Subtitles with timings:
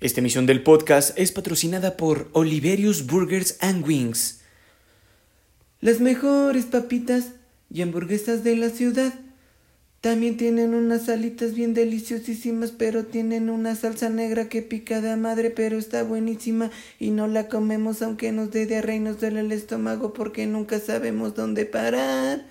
[0.00, 4.42] Esta emisión del podcast es patrocinada por Oliverius Burgers and Wings.
[5.80, 7.32] Las mejores papitas
[7.68, 9.12] y hamburguesas de la ciudad.
[10.00, 15.50] También tienen unas alitas bien deliciosísimas, pero tienen una salsa negra que pica de madre,
[15.50, 16.70] pero está buenísima
[17.00, 20.78] y no la comemos aunque nos dé diarrea y nos duele el estómago porque nunca
[20.78, 22.46] sabemos dónde parar.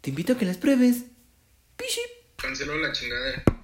[0.00, 1.04] Te invito a que las pruebes.
[1.76, 2.00] Pishi.
[2.36, 3.57] Canceló la chingadera.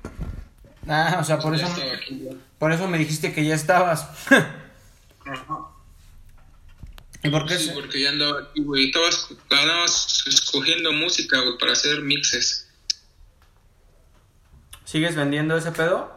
[0.88, 2.36] Ah, o sea, por eso, ya.
[2.58, 4.08] por eso me dijiste que ya estabas.
[5.24, 5.74] Ajá.
[7.22, 7.58] ¿Y por qué?
[7.58, 8.86] Sí, porque ya andaba aquí, güey.
[8.86, 9.08] Estaba
[9.62, 12.68] andabas escogiendo música, güey, para hacer mixes.
[14.84, 16.12] ¿Sigues vendiendo ese pedo?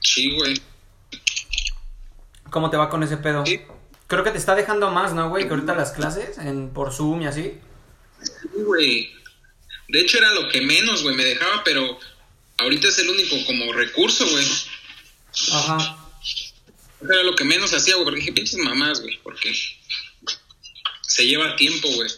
[0.00, 0.62] Sí, güey.
[2.50, 3.44] ¿Cómo te va con ese pedo?
[3.44, 3.62] Sí.
[4.06, 5.44] Creo que te está dejando más, ¿no, güey?
[5.44, 7.58] Que ahorita las clases en, por Zoom y así.
[8.22, 9.12] Sí, güey.
[9.88, 11.98] De hecho, era lo que menos, güey, me dejaba, pero
[12.60, 14.46] ahorita es el único como recurso, güey.
[15.52, 15.96] Ajá.
[17.02, 19.54] Era lo que menos hacía, güey, porque dije, pinches mamás, güey, porque
[21.02, 22.10] se lleva tiempo, güey.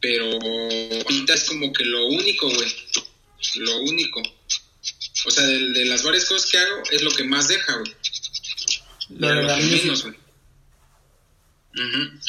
[0.00, 2.74] Pero ahorita es como que lo único, güey.
[3.56, 4.20] Lo único.
[5.24, 7.94] O sea, de, de las varias cosas que hago, es lo que más deja, güey.
[9.10, 10.14] Lo de la menos, güey.
[11.74, 12.20] Ujú.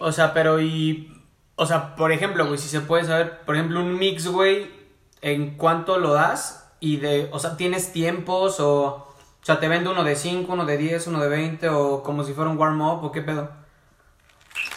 [0.00, 1.12] O sea, pero y...
[1.56, 4.77] O sea, por ejemplo, güey, si se puede saber, por ejemplo, un mix, güey,
[5.22, 6.64] ¿en cuánto lo das?
[6.80, 9.04] Y de, o sea, ¿tienes tiempos o...
[9.40, 12.24] O sea, ¿te vende uno de 5, uno de 10, uno de 20 o como
[12.24, 13.50] si fuera un warm-up o qué pedo?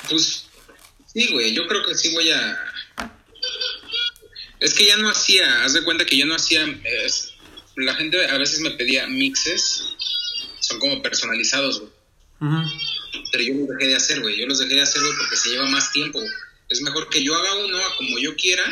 [0.09, 0.47] Pues
[1.07, 2.57] sí, güey, yo creo que sí voy a...
[4.59, 6.63] Es que ya no hacía, haz de cuenta que yo no hacía...
[6.85, 7.33] es-
[7.75, 9.95] La gente a veces me pedía mixes,
[10.59, 11.91] son como personalizados, güey.
[13.31, 14.37] Pero yo los dejé de hacer, güey.
[14.39, 16.19] Yo los dejé de hacer, güey, porque se lleva más tiempo.
[16.69, 18.63] Es mejor que yo haga uno a como yo quiera.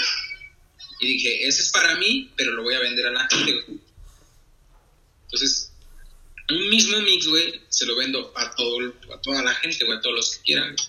[1.00, 3.80] Y dije, ese es para mí, pero lo voy a vender a la gente, güey.
[5.24, 5.72] Entonces,
[6.50, 10.02] un mismo mix, güey, se lo vendo a, todo, a toda la gente, güey, a
[10.02, 10.76] todos los que quieran.
[10.76, 10.88] güey.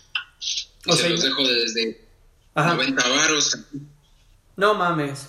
[0.86, 2.00] O se sea, los dejo desde
[2.54, 2.74] Ajá.
[2.74, 3.58] 90 varos.
[4.56, 5.28] No mames.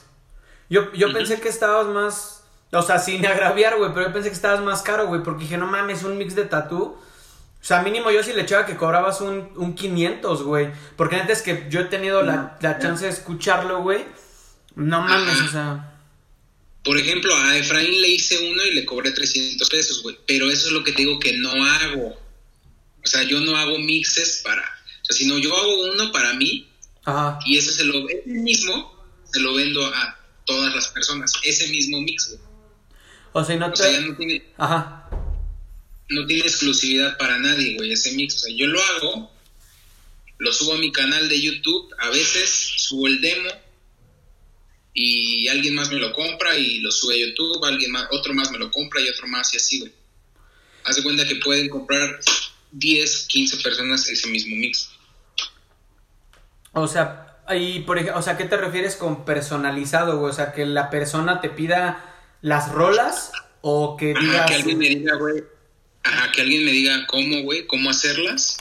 [0.69, 2.43] Yo, yo pensé que estabas más.
[2.71, 5.57] O sea, sin agraviar, güey, pero yo pensé que estabas más caro, güey, porque dije,
[5.57, 6.83] no mames, un mix de tatú.
[6.83, 10.71] O sea, mínimo yo sí le echaba que cobrabas un, un 500, güey.
[10.95, 14.05] Porque antes que yo he tenido la, la chance de escucharlo, güey.
[14.75, 15.45] No mames, Ajá.
[15.45, 15.87] o sea.
[16.83, 20.17] Por ejemplo, a Efraín le hice uno y le cobré 300 pesos, güey.
[20.25, 22.07] Pero eso es lo que te digo que no hago.
[23.03, 24.61] O sea, yo no hago mixes para...
[24.61, 26.71] O sea, sino yo hago uno para mí
[27.05, 27.39] Ajá.
[27.45, 28.95] y ese se lo ese mismo
[29.31, 32.41] se lo vendo a todas las personas ese mismo mix güey.
[33.33, 35.09] O sea, o ya no tiene Ajá.
[36.09, 39.31] no tiene exclusividad para nadie güey ese mix o sea, yo lo hago
[40.37, 43.49] lo subo a mi canal de YouTube a veces subo el demo
[44.93, 48.51] y alguien más me lo compra y lo sube a YouTube alguien más otro más
[48.51, 49.91] me lo compra y otro más y así güey
[50.83, 52.19] haz de cuenta que pueden comprar
[52.71, 54.89] 10 15 personas ese mismo mix
[56.73, 60.31] O sea, ahí, por o sea, ¿qué te refieres con personalizado, güey?
[60.31, 63.31] O sea, que la persona te pida las rolas
[63.61, 65.43] o que Ajá, diga que alguien me diga, güey.
[66.03, 68.57] Ajá, que alguien me diga cómo, güey, cómo hacerlas.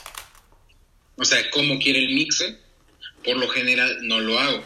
[1.16, 2.56] O sea, cómo quiere el mix, güey.
[3.24, 4.64] Por lo general no lo hago.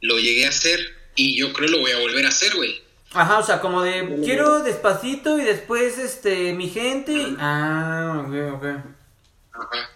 [0.00, 0.80] Lo llegué a hacer
[1.14, 2.80] y yo creo lo voy a volver a hacer, güey.
[3.12, 7.34] Ajá, o sea, como de quiero despacito y después este mi gente.
[7.38, 8.64] Ah, ok, ok.
[9.52, 9.90] Ajá.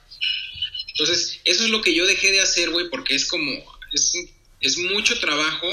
[0.93, 3.51] Entonces, eso es lo que yo dejé de hacer, güey, porque es como,
[3.93, 4.13] es,
[4.61, 5.67] es mucho trabajo.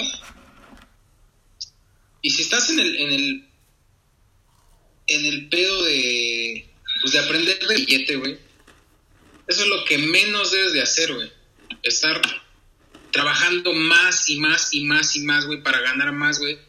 [2.22, 3.48] Y si estás en el, en el,
[5.08, 6.70] en el pedo de,
[7.02, 8.38] pues de aprender de billete, güey,
[9.48, 11.32] eso es lo que menos debes de hacer, güey.
[11.84, 12.22] Estar
[13.18, 16.60] trabajando más y más y más y más, güey, para ganar más, güey.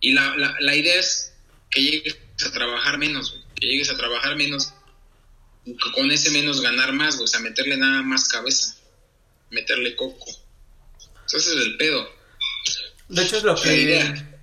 [0.00, 1.32] Y la, la, la idea es
[1.70, 3.42] que llegues a trabajar menos, güey.
[3.54, 4.74] Que llegues a trabajar menos
[5.64, 7.24] y con ese menos ganar más, güey.
[7.24, 8.76] O sea, meterle nada más cabeza.
[9.50, 10.26] Meterle coco.
[11.22, 12.06] Entonces es el pedo.
[13.08, 14.38] De hecho es lo que idea.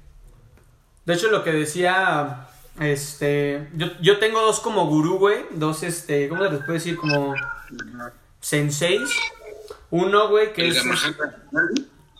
[1.06, 2.47] De hecho lo que decía
[2.79, 6.95] este yo, yo tengo dos como gurú, güey, dos este, ¿cómo se les puede decir?
[6.95, 7.35] como
[8.41, 9.09] senseis.
[9.94, 11.13] Uno, güey, que El es Yamaha.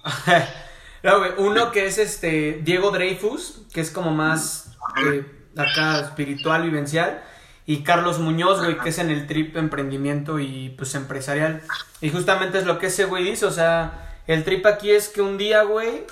[1.02, 5.26] No, güey, uno que es este Diego Dreyfus, que es como más eh,
[5.58, 7.24] acá espiritual, vivencial.
[7.66, 11.62] Y Carlos Muñoz, güey, que es en el trip emprendimiento y pues empresarial.
[12.00, 15.24] Y justamente es lo que ese güey dice, o sea, el trip aquí es que
[15.24, 16.06] un día, güey,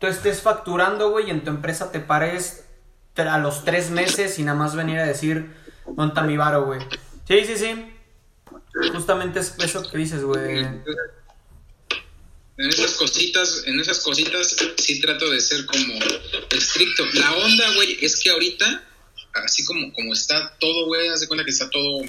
[0.00, 2.66] tú estés facturando, güey, y en tu empresa te pares
[3.16, 5.54] a los tres meses y nada más venir a decir,
[5.96, 6.80] monta mi varo, güey.
[7.28, 7.95] Sí, sí, sí.
[8.92, 10.66] Justamente es eso que dices, güey.
[12.58, 15.94] En esas cositas, en esas cositas sí trato de ser como
[16.50, 17.04] estricto.
[17.14, 18.82] La onda, güey, es que ahorita,
[19.44, 22.02] así como, como está todo, güey, haz de cuenta que está todo,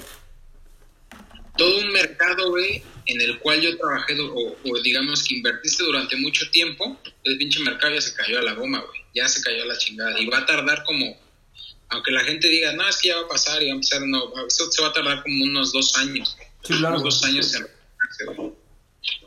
[1.56, 6.16] todo un mercado, güey, en el cual yo trabajé, o, o, digamos que invertiste durante
[6.16, 9.62] mucho tiempo, el pinche mercado ya se cayó a la goma, güey, ya se cayó
[9.62, 10.18] a la chingada.
[10.18, 11.18] Y va a tardar como,
[11.90, 14.00] aunque la gente diga, no, es que ya va a pasar y va a empezar,
[14.06, 16.36] no, eso se va a tardar como unos dos años.
[16.68, 17.66] Sí, dos años en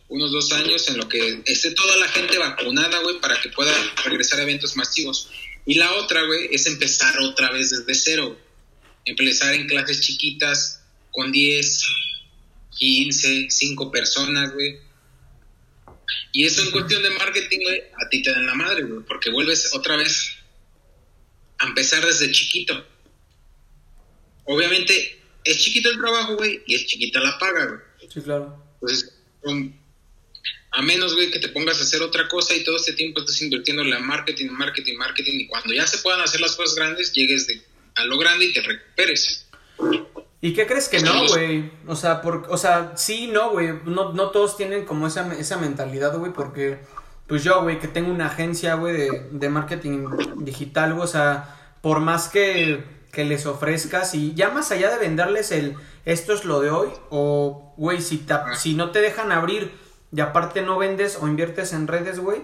[0.09, 3.73] unos dos años en lo que esté toda la gente vacunada, güey, para que pueda
[4.03, 5.29] regresar a eventos masivos.
[5.65, 8.37] Y la otra, güey, es empezar otra vez desde cero.
[9.05, 11.85] Empezar en clases chiquitas con 10,
[12.77, 14.79] 15, 5 personas, güey.
[16.33, 19.31] Y eso en cuestión de marketing, güey, a ti te dan la madre, güey, porque
[19.31, 20.33] vuelves otra vez
[21.59, 22.85] a empezar desde chiquito.
[24.43, 28.09] Obviamente, es chiquito el trabajo, güey, y es chiquita la paga, güey.
[28.11, 28.63] Sí, claro.
[28.81, 29.13] Entonces,
[30.71, 33.41] a menos, güey, que te pongas a hacer otra cosa y todo este tiempo estés
[33.41, 37.11] invirtiendo en la marketing, marketing, marketing, y cuando ya se puedan hacer las cosas grandes,
[37.11, 37.61] llegues de,
[37.95, 39.47] a lo grande y te recuperes.
[40.39, 41.71] ¿Y qué crees que no, güey?
[41.87, 43.69] O sea, por, o sea, sí, no, güey.
[43.85, 46.79] No, no todos tienen como esa, esa mentalidad, güey, porque,
[47.27, 51.77] pues yo, güey, que tengo una agencia, güey, de, de marketing digital, güey, o sea,
[51.81, 55.75] por más que, que les ofrezcas y ya más allá de venderles el
[56.05, 58.25] esto es lo de hoy, o, güey, si,
[58.55, 59.77] si no te dejan abrir
[60.11, 62.41] y aparte no vendes o inviertes en redes, güey,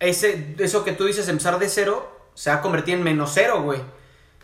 [0.00, 3.62] ese, eso que tú dices, empezar de cero, se va a convertir en menos cero,
[3.62, 3.80] güey.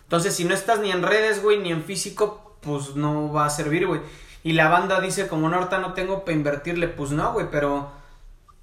[0.02, 3.50] Entonces, si no estás ni en redes, güey, ni en físico, pues no va a
[3.50, 4.00] servir, güey.
[4.44, 7.90] Y la banda dice, como no, ahorita no tengo para invertirle, pues no, güey, pero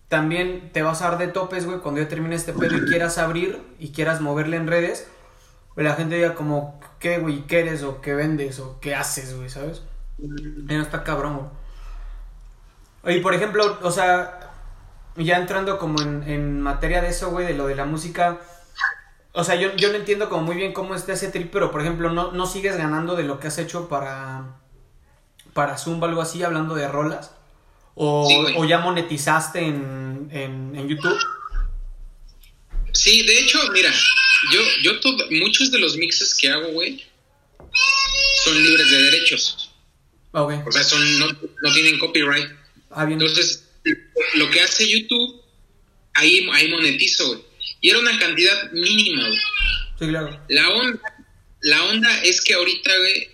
[0.07, 3.17] también te vas a dar de topes, güey, cuando ya termine este pedo y quieras
[3.17, 5.07] abrir y quieras moverle en redes,
[5.75, 7.45] la gente diga como, ¿qué, güey?
[7.47, 9.49] ¿Qué eres o qué vendes o qué haces, güey?
[9.49, 9.83] ¿Sabes?
[10.17, 11.49] Y no está cabrón,
[13.03, 13.17] güey.
[13.17, 14.51] Y por ejemplo, o sea,
[15.15, 18.39] ya entrando como en, materia de eso, güey, de lo de la música.
[19.33, 21.81] O sea, yo, yo no entiendo como muy bien cómo está ese trip, pero por
[21.81, 24.55] ejemplo, no, no sigues ganando de lo que has hecho para,
[25.53, 27.31] para Zumba, algo así, hablando de rolas.
[27.95, 28.27] O,
[28.57, 31.17] o ya monetizaste en, en, YouTube.
[32.95, 33.93] Sí, de hecho, mira,
[34.51, 34.99] yo, yo
[35.31, 37.03] muchos de los mixes que hago, güey,
[38.45, 39.69] son libres de derechos.
[40.31, 40.59] Okay.
[40.65, 42.49] O sea, son, no, no tienen copyright.
[42.91, 43.65] Ah, Entonces,
[44.35, 45.41] lo que hace YouTube,
[46.13, 47.41] ahí, ahí monetizo, güey.
[47.81, 49.39] Y era una cantidad mínima, güey.
[49.99, 50.45] Sí, claro.
[50.49, 51.01] La onda,
[51.61, 53.29] la onda es que ahorita, güey,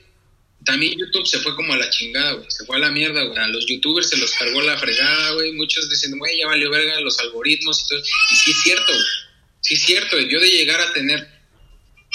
[0.66, 2.50] también YouTube se fue como a la chingada, güey.
[2.50, 3.38] Se fue a la mierda, güey.
[3.38, 5.54] A los youtubers se los cargó la fregada, güey.
[5.54, 8.00] Muchos dicen, güey, ya valió verga los algoritmos y todo.
[8.00, 9.31] Y sí es cierto, güey.
[9.62, 10.20] Sí es cierto.
[10.20, 11.28] Yo de llegar a tener,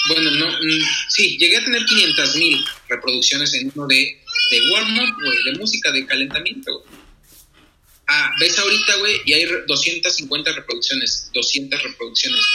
[0.09, 4.21] bueno, no, mm, sí, llegué a tener 500 mil reproducciones en uno de,
[4.51, 6.97] de warm-up, güey, de música de calentamiento, güey.
[8.09, 12.45] Ah, ves ahorita, güey, y hay 250 reproducciones, 200 reproducciones.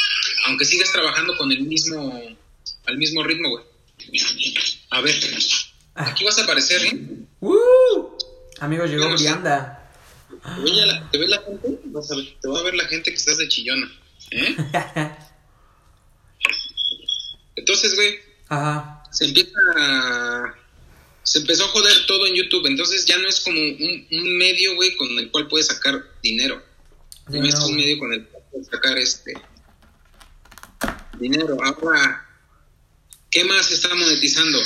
[0.46, 2.36] Aunque sigas trabajando con el mismo,
[2.86, 3.64] al mismo ritmo, güey.
[4.90, 5.14] A ver,
[5.94, 6.98] aquí vas a aparecer, ¿eh?
[7.40, 8.16] ¡Uh!
[8.60, 9.90] Amigo, llegó Brianda.
[11.10, 11.78] ¿Te ve la gente?
[11.86, 13.90] Vas a ver, te va a ver la gente que estás de chillona,
[14.32, 14.56] ¿eh?
[17.56, 18.18] Entonces, güey,
[18.48, 19.02] Ajá.
[19.10, 20.54] se empieza a
[21.22, 24.96] se empezó a joder todo en YouTube, entonces ya no es como un, medio, güey,
[24.96, 26.62] con el cual puedes sacar dinero.
[27.28, 29.34] no, es un medio con el cual puedes sacar este
[31.18, 31.56] dinero.
[31.62, 32.28] Ahora,
[33.30, 34.60] ¿qué más está monetizando?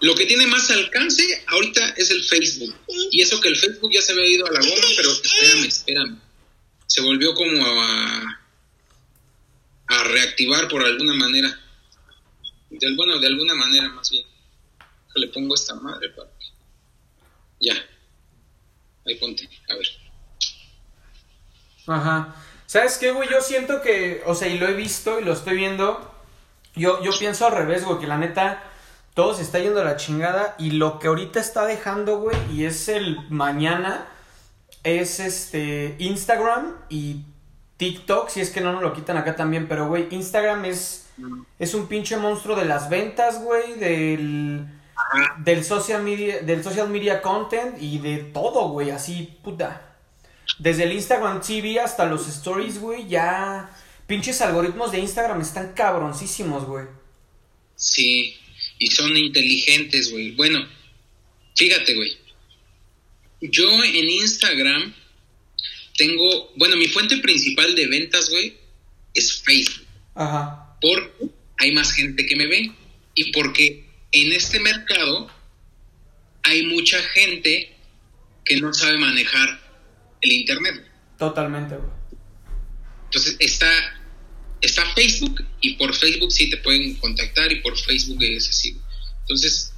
[0.00, 2.74] Lo que tiene más alcance ahorita es el Facebook.
[3.12, 6.20] Y eso que el Facebook ya se había ido a la goma, pero espérame, espérame.
[6.86, 8.35] Se volvió como a,
[9.88, 11.60] a reactivar por alguna manera.
[12.70, 14.26] Del, bueno, de alguna manera más bien
[15.16, 16.30] le pongo esta madre, para
[17.60, 17.74] Ya.
[19.06, 19.86] Ahí ponte, a ver.
[21.86, 22.36] Ajá.
[22.66, 23.28] ¿Sabes qué, güey?
[23.30, 26.12] Yo siento que, o sea, y lo he visto y lo estoy viendo.
[26.74, 28.62] Yo, yo pienso al revés, güey, que la neta
[29.14, 32.64] todo se está yendo a la chingada y lo que ahorita está dejando, güey, y
[32.64, 34.06] es el mañana,
[34.82, 37.22] es este Instagram y
[37.76, 41.06] TikTok, si es que no nos lo quitan acá también, pero, güey, Instagram es,
[41.58, 44.66] es un pinche monstruo de las ventas, güey, del
[45.38, 49.96] del social media, del social media content y de todo, güey, así, puta.
[50.58, 53.70] Desde el Instagram TV hasta los stories, güey, ya
[54.06, 56.86] pinches algoritmos de Instagram están cabroncísimos, güey.
[57.74, 58.36] Sí,
[58.78, 60.32] y son inteligentes, güey.
[60.32, 60.66] Bueno,
[61.54, 62.16] fíjate, güey.
[63.42, 64.94] Yo en Instagram
[65.96, 68.56] tengo, bueno, mi fuente principal de ventas, güey,
[69.14, 69.86] es Facebook.
[70.14, 70.76] Ajá.
[70.80, 72.72] Porque hay más gente que me ve
[73.14, 75.30] y porque en este mercado
[76.42, 77.74] hay mucha gente
[78.44, 79.60] que no sabe manejar
[80.20, 80.84] el Internet.
[81.18, 81.90] Totalmente, güey.
[83.06, 83.70] Entonces está,
[84.60, 88.76] está Facebook y por Facebook sí te pueden contactar y por Facebook es así.
[89.20, 89.72] Entonces,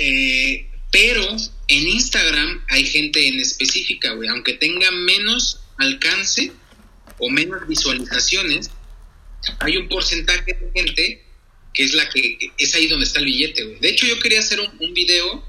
[0.00, 1.22] eh, pero
[1.68, 6.52] en Instagram hay gente en específica, güey, aunque tenga menos alcance
[7.18, 8.70] o menos visualizaciones,
[9.60, 11.24] hay un porcentaje de gente
[11.74, 13.78] que es la que es ahí donde está el billete, güey.
[13.80, 15.44] De hecho, yo quería hacer un, un video,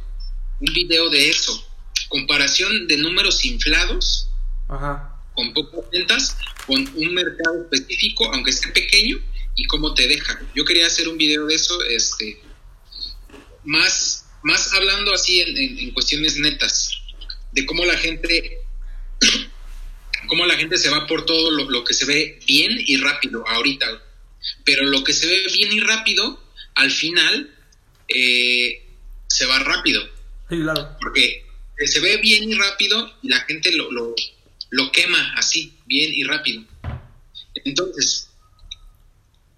[0.60, 1.66] un video de eso,
[2.10, 4.30] comparación de números inflados
[4.68, 5.16] Ajá.
[5.34, 9.18] con pocas ventas, con un mercado específico, aunque esté pequeño,
[9.56, 10.42] y cómo te deja.
[10.56, 12.42] Yo quería hacer un video de eso, este,
[13.64, 16.92] más, más hablando así en, en- en cuestiones netas,
[17.52, 18.60] de cómo la gente,
[20.28, 23.48] cómo la gente se va por todo lo, lo que se ve bien y rápido
[23.48, 23.88] ahorita,
[24.66, 26.42] pero lo que se ve bien y rápido,
[26.76, 27.54] al final,
[28.08, 28.86] eh,
[29.28, 30.02] se va rápido
[30.50, 30.98] Sí, claro.
[31.02, 31.46] porque
[31.86, 34.16] se ve bien y rápido y la gente lo, lo,
[34.72, 36.64] lo quema así, bien y rápido.
[37.66, 38.30] Entonces,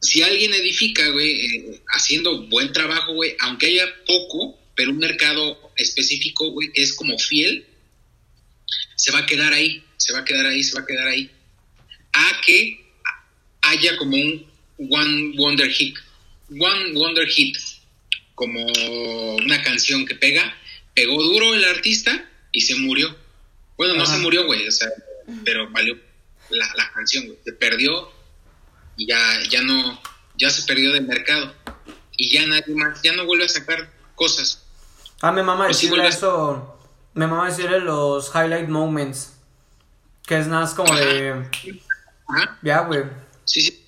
[0.02, 5.72] si alguien edifica, güey, eh, haciendo buen trabajo, güey, aunque haya poco, pero un mercado
[5.76, 7.66] específico, güey, que es como fiel,
[8.96, 11.32] se va a quedar ahí, se va a quedar ahí, se va a quedar ahí.
[12.14, 12.94] A que
[13.62, 14.52] haya como un
[14.90, 15.98] One Wonder Hit,
[16.50, 17.58] One Wonder Hit,
[18.36, 18.66] como
[19.38, 20.56] una canción que pega,
[20.94, 23.16] pegó duro el artista y se murió.
[23.78, 24.16] Bueno, no Ajá.
[24.16, 24.90] se murió, güey, o sea,
[25.46, 26.00] pero valió
[26.50, 27.38] la, la canción, güey.
[27.44, 28.12] Se perdió
[28.98, 30.02] y ya, ya no,
[30.38, 31.56] ya se perdió del mercado.
[32.18, 34.61] Y ya nadie más, ya no vuelve a sacar cosas.
[35.22, 36.78] Ah, me mama Pues decirle eso.
[37.14, 39.34] Me mama decirle los highlight moments.
[40.26, 41.46] Que es nada más como de.
[42.28, 43.04] Ajá, Ya, güey.
[43.46, 43.84] sí, sí.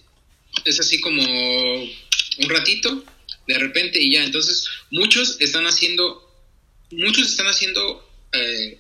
[0.66, 3.04] Es así como un ratito,
[3.48, 4.24] de repente y ya.
[4.24, 6.30] Entonces, muchos están haciendo,
[6.92, 8.80] muchos están haciendo eh,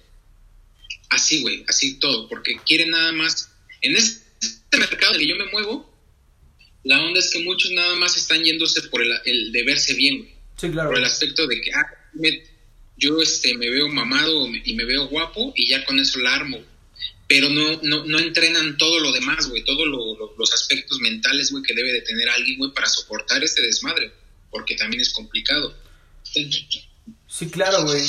[1.09, 3.49] así, güey, así todo, porque quieren nada más.
[3.81, 5.93] En este mercado en el que yo me muevo,
[6.83, 10.19] la onda es que muchos nada más están yéndose por el, el de verse bien,
[10.19, 10.35] güey.
[10.57, 10.89] Sí, claro.
[10.89, 12.43] Por el aspecto de que, ah, me-
[12.97, 16.59] yo este, me veo mamado y me veo guapo y ya con eso la armo.
[17.27, 21.51] Pero no, no, no entrenan todo lo demás, güey, todos lo- lo- los aspectos mentales,
[21.51, 24.11] güey, que debe de tener alguien, güey, para soportar este desmadre,
[24.51, 25.75] porque también es complicado.
[27.27, 28.01] Sí, claro, güey.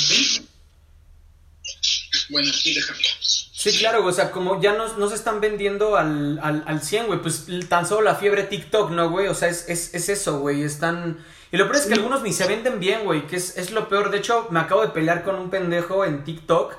[2.30, 2.98] Bueno, aquí déjame.
[3.20, 4.12] Sí, claro, güey.
[4.12, 7.20] O sea, como ya no, no se están vendiendo al, al, al 100, güey.
[7.22, 9.28] Pues tan solo la fiebre TikTok, ¿no, güey?
[9.28, 10.62] O sea, es, es, es eso, güey.
[10.62, 11.24] Están.
[11.54, 13.26] Y lo peor es que algunos ni se venden bien, güey.
[13.28, 14.10] Que es, es lo peor.
[14.10, 16.74] De hecho, me acabo de pelear con un pendejo en TikTok.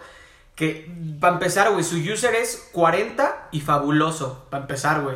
[0.54, 4.48] Que, para empezar, güey, su user es 40 y fabuloso.
[4.50, 5.16] Para empezar, güey.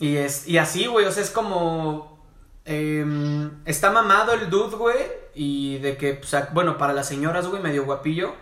[0.00, 1.04] Y, es, y así, güey.
[1.04, 2.24] O sea, es como.
[2.64, 4.96] em, está mamado el dude, güey.
[5.34, 8.34] Y de que, o sea, bueno, para las señoras, güey, medio guapillo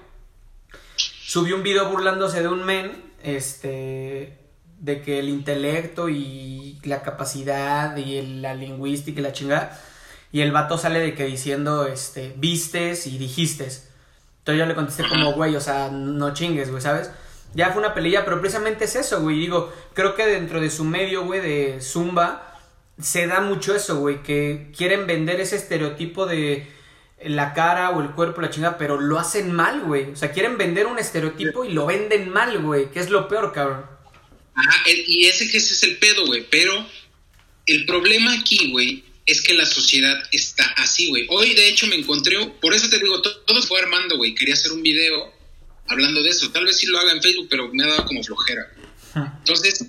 [0.97, 4.39] subió un video burlándose de un men, este,
[4.79, 9.81] de que el intelecto y la capacidad y el- la lingüística y la chingada,
[10.33, 13.89] y el vato sale de que diciendo, este, vistes y dijistes.
[14.39, 17.11] Entonces yo le contesté como, güey, o sea, no chingues, güey, ¿sabes?
[17.55, 19.39] Ya fue una pelea, pero precisamente es eso, güey.
[19.39, 22.59] Digo, creo que dentro de su medio, güey, de Zumba,
[23.01, 26.67] se da mucho eso, güey, que quieren vender ese estereotipo de
[27.23, 30.11] la cara o el cuerpo, la chingada, pero lo hacen mal, güey.
[30.13, 33.53] O sea, quieren vender un estereotipo y lo venden mal, güey, que es lo peor,
[33.53, 33.85] cabrón.
[34.55, 36.47] Ajá, y ese que ese es el pedo, güey.
[36.51, 36.73] Pero
[37.67, 41.27] el problema aquí, güey, es que la sociedad está así, güey.
[41.31, 44.35] Hoy, de hecho, me encontré, por eso te digo, to- todo fue armando, güey.
[44.35, 45.33] Quería hacer un video
[45.89, 46.51] hablando de eso.
[46.51, 48.73] Tal vez sí lo haga en Facebook, pero me ha dado como flojera.
[49.15, 49.87] Entonces,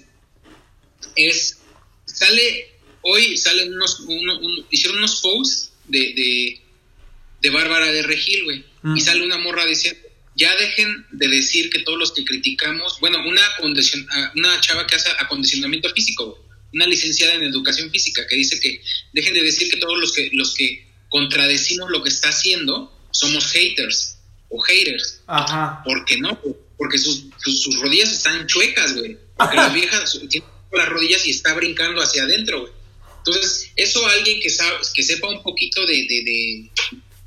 [1.16, 1.60] es,
[2.06, 2.72] sale,
[3.02, 6.62] hoy salen unos, uno- un- hicieron unos posts de, de,
[7.42, 8.66] de Bárbara de Regil, güey.
[8.84, 8.98] Mm.
[8.98, 10.00] Y sale una morra diciendo,
[10.36, 13.42] ya dejen de decir que todos los que criticamos, bueno, una,
[14.36, 16.43] una chava que hace acondicionamiento físico, güey,
[16.74, 18.82] una licenciada en educación física, que dice que
[19.14, 23.46] dejen de decir que todos los que, los que contradecimos lo que está haciendo somos
[23.52, 24.18] haters
[24.50, 25.22] o haters.
[25.28, 25.82] Ajá.
[25.86, 26.40] ¿Por qué no?
[26.78, 29.18] Porque sus, sus, sus rodillas están chuecas, güey.
[29.38, 32.74] Porque la vieja tiene las rodillas y está brincando hacia adentro, güey.
[33.26, 36.70] Entonces, eso alguien que, sabe, que sepa un poquito de, de, de,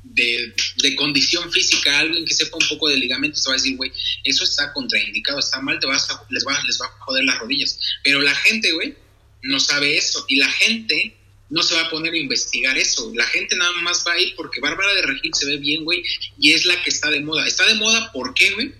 [0.03, 3.75] de- de condición física, alguien que sepa un poco de ligamentos, te va a decir,
[3.77, 3.91] güey,
[4.23, 7.39] eso está contraindicado, está mal, te vas a- les, va, les va a joder las
[7.39, 7.79] rodillas.
[8.03, 8.95] Pero la gente, güey,
[9.43, 10.25] no sabe eso.
[10.27, 11.17] Y la gente
[11.49, 13.11] no se va a poner a investigar eso.
[13.15, 16.03] La gente nada más va a ir porque Bárbara de Regil se ve bien, güey,
[16.39, 17.47] y es la que está de moda.
[17.47, 18.73] Está de moda, ¿por qué, güey?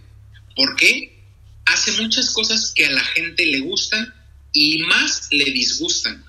[0.55, 1.23] Porque
[1.65, 4.13] hace muchas cosas que a la gente le gustan
[4.51, 6.25] y más le disgustan.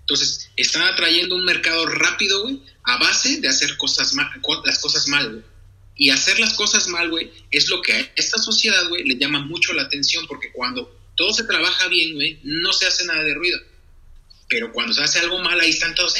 [0.00, 4.28] Entonces, están atrayendo un mercado rápido, güey, a base de hacer cosas mal,
[4.64, 5.44] las cosas mal, güey.
[5.96, 9.40] Y hacer las cosas mal, güey, es lo que a esta sociedad, güey, le llama
[9.40, 13.34] mucho la atención porque cuando todo se trabaja bien, güey, no se hace nada de
[13.34, 13.60] ruido.
[14.48, 16.14] Pero cuando se hace algo mal, ahí están todos.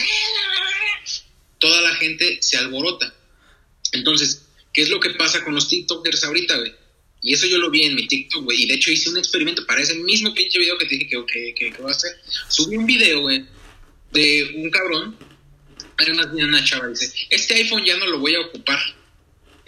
[1.59, 3.15] Toda la gente se alborota.
[3.93, 4.43] Entonces,
[4.75, 6.75] ¿qué es lo que pasa con los TikTokers ahorita, güey?
[7.23, 8.65] Y eso yo lo vi en mi TikTok, güey.
[8.65, 11.71] Y de hecho hice un experimento para ese mismo pinche video que te dije que,
[11.79, 12.21] voy a hacer.
[12.51, 13.47] Subí un video, güey,
[14.13, 15.17] de un cabrón.
[15.97, 18.79] Hay una, una chava dice, este iPhone ya no lo voy a ocupar.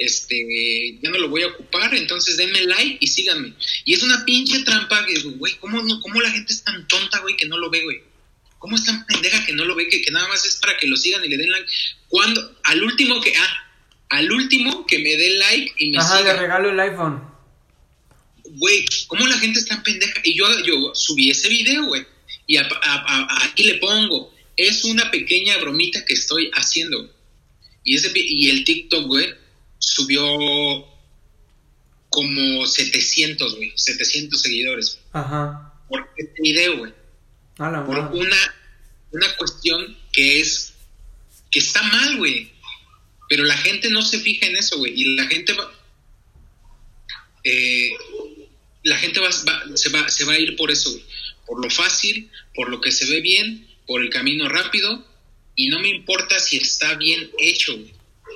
[0.05, 3.55] Este, ya no lo voy a ocupar, entonces denme like y síganme.
[3.85, 7.21] Y es una pinche trampa que, güey, ¿cómo, no, ¿cómo la gente es tan tonta,
[7.21, 8.03] güey, que no lo ve, güey?
[8.59, 10.87] ¿Cómo es tan pendeja que no lo ve, que, que nada más es para que
[10.87, 11.71] lo sigan y le den like?
[12.09, 13.75] Cuando, al último que, ah,
[14.11, 17.33] al último que me dé like y me Ajá, le regalo el iPhone
[18.57, 20.21] güey, ¿cómo la gente está pendeja?
[20.25, 22.05] Y yo, yo subí ese video, güey,
[22.47, 27.11] y aquí le pongo, es una pequeña bromita que estoy haciendo.
[27.85, 29.35] Y, ese, y el TikTok, güey,
[29.93, 30.87] subió
[32.09, 34.99] como 700, güey, 700 seguidores.
[35.13, 35.75] Ajá.
[35.89, 36.93] Por este video, güey.
[37.57, 38.55] por una,
[39.13, 40.75] una cuestión que es,
[41.51, 42.51] que está mal, güey.
[43.29, 44.93] Pero la gente no se fija en eso, güey.
[44.95, 45.73] Y la gente va...
[47.45, 47.91] Eh,
[48.85, 50.91] la gente va, se, va, se va a ir por eso,
[51.47, 55.07] por lo fácil, por lo que se ve bien, por el camino rápido,
[55.55, 57.79] y no me importa si está bien hecho,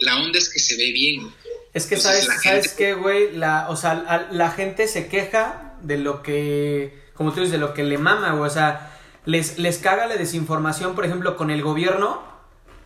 [0.00, 1.32] La onda es que se ve bien.
[1.76, 3.36] Es que sabes, ¿sabes qué, güey?
[3.36, 7.74] La, o sea, la, gente se queja de lo que, como tú dices, de lo
[7.74, 8.48] que le mama, güey.
[8.48, 8.92] O sea,
[9.26, 12.22] les, les caga la desinformación, por ejemplo, con el gobierno,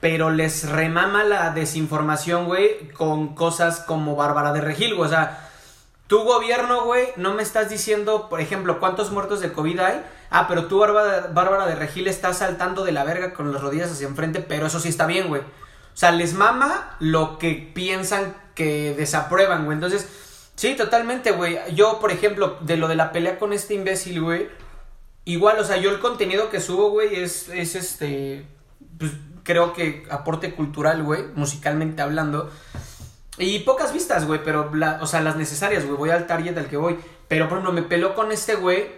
[0.00, 5.06] pero les remama la desinformación, güey, con cosas como Bárbara de Regil, güey.
[5.06, 5.48] O sea,
[6.08, 10.04] tu gobierno, güey, no me estás diciendo, por ejemplo, cuántos muertos de COVID hay.
[10.30, 14.08] Ah, pero tú, Bárbara, de Regil, estás saltando de la verga con las rodillas hacia
[14.08, 15.42] enfrente, pero eso sí está bien, güey.
[15.42, 19.76] O sea, les mama lo que piensan que desaprueban, güey.
[19.76, 20.06] Entonces,
[20.54, 21.58] sí, totalmente, güey.
[21.74, 24.48] Yo, por ejemplo, de lo de la pelea con este imbécil, güey.
[25.24, 28.44] Igual, o sea, yo el contenido que subo, güey, es, es este.
[28.98, 29.12] Pues
[29.44, 32.50] creo que aporte cultural, güey, musicalmente hablando.
[33.38, 34.70] Y pocas vistas, güey, pero,
[35.00, 35.96] o sea, las necesarias, güey.
[35.96, 36.98] Voy al target al que voy.
[37.28, 38.88] Pero, por ejemplo, me peló con este güey.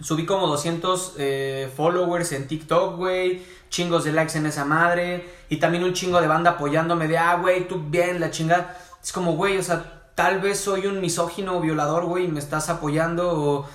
[0.00, 3.42] Subí como 200 eh, followers en TikTok, güey.
[3.68, 5.28] Chingos de likes en esa madre.
[5.50, 8.85] Y también un chingo de banda apoyándome de, ah, güey, tú bien, la chingada.
[9.06, 12.40] Es como, güey, o sea, tal vez soy un misógino o violador, güey, y me
[12.40, 13.30] estás apoyando.
[13.30, 13.68] O,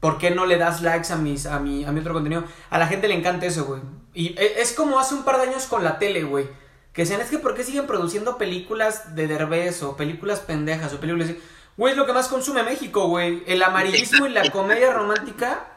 [0.00, 2.44] ¿por qué no le das likes a, mis, a, mi, a mi otro contenido?
[2.70, 3.82] A la gente le encanta eso, güey.
[4.14, 6.48] Y e, es como hace un par de años con la tele, güey
[6.92, 11.00] que sean, es que ¿por qué siguen produciendo películas de Derbez o películas pendejas o
[11.00, 11.38] películas así?
[11.76, 13.42] Güey, es lo que más consume México, güey.
[13.46, 15.72] El amarillismo y la comedia romántica.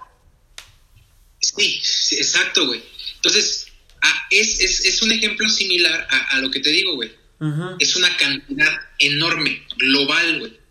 [1.40, 1.82] Sí,
[2.18, 2.84] exacto, güey.
[3.16, 3.68] Entonces,
[4.02, 7.16] ah, es, es, es, un ejemplo similar a, a lo que te digo, güey.
[7.80, 10.64] Es una cantidad enorme, global, güey.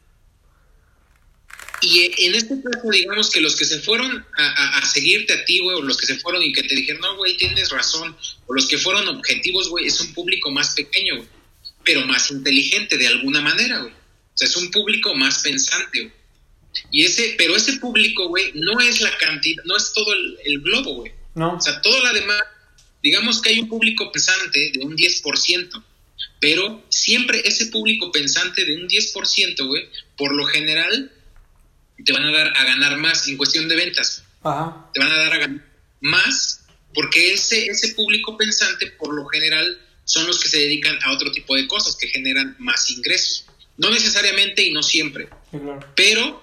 [1.82, 5.76] Y en este caso, digamos que los que se fueron a, seguirte a ti, güey,
[5.76, 8.68] o los que se fueron y que te dijeron, no, güey, tienes razón, o los
[8.68, 11.28] que fueron objetivos, güey, es un público más pequeño, güey,
[11.84, 13.92] pero más inteligente de alguna manera, güey.
[13.92, 16.12] O sea, es un público más pensante, güey.
[16.92, 20.06] Y ese, pero ese público, güey, no es la cantidad, no es todo
[20.44, 21.12] el, globo, güey.
[21.34, 21.56] No.
[21.56, 22.40] O sea, todo lo demás,
[23.02, 25.84] digamos que hay un público pensante de un 10%,
[26.42, 31.12] pero siempre ese público pensante de un 10%, güey, por lo general
[32.04, 34.24] te van a dar a ganar más en cuestión de ventas.
[34.42, 34.90] Ajá.
[34.92, 35.64] Te van a dar a ganar
[36.00, 41.12] más porque ese, ese público pensante por lo general son los que se dedican a
[41.12, 43.44] otro tipo de cosas que generan más ingresos.
[43.76, 45.28] No necesariamente y no siempre,
[45.94, 46.42] pero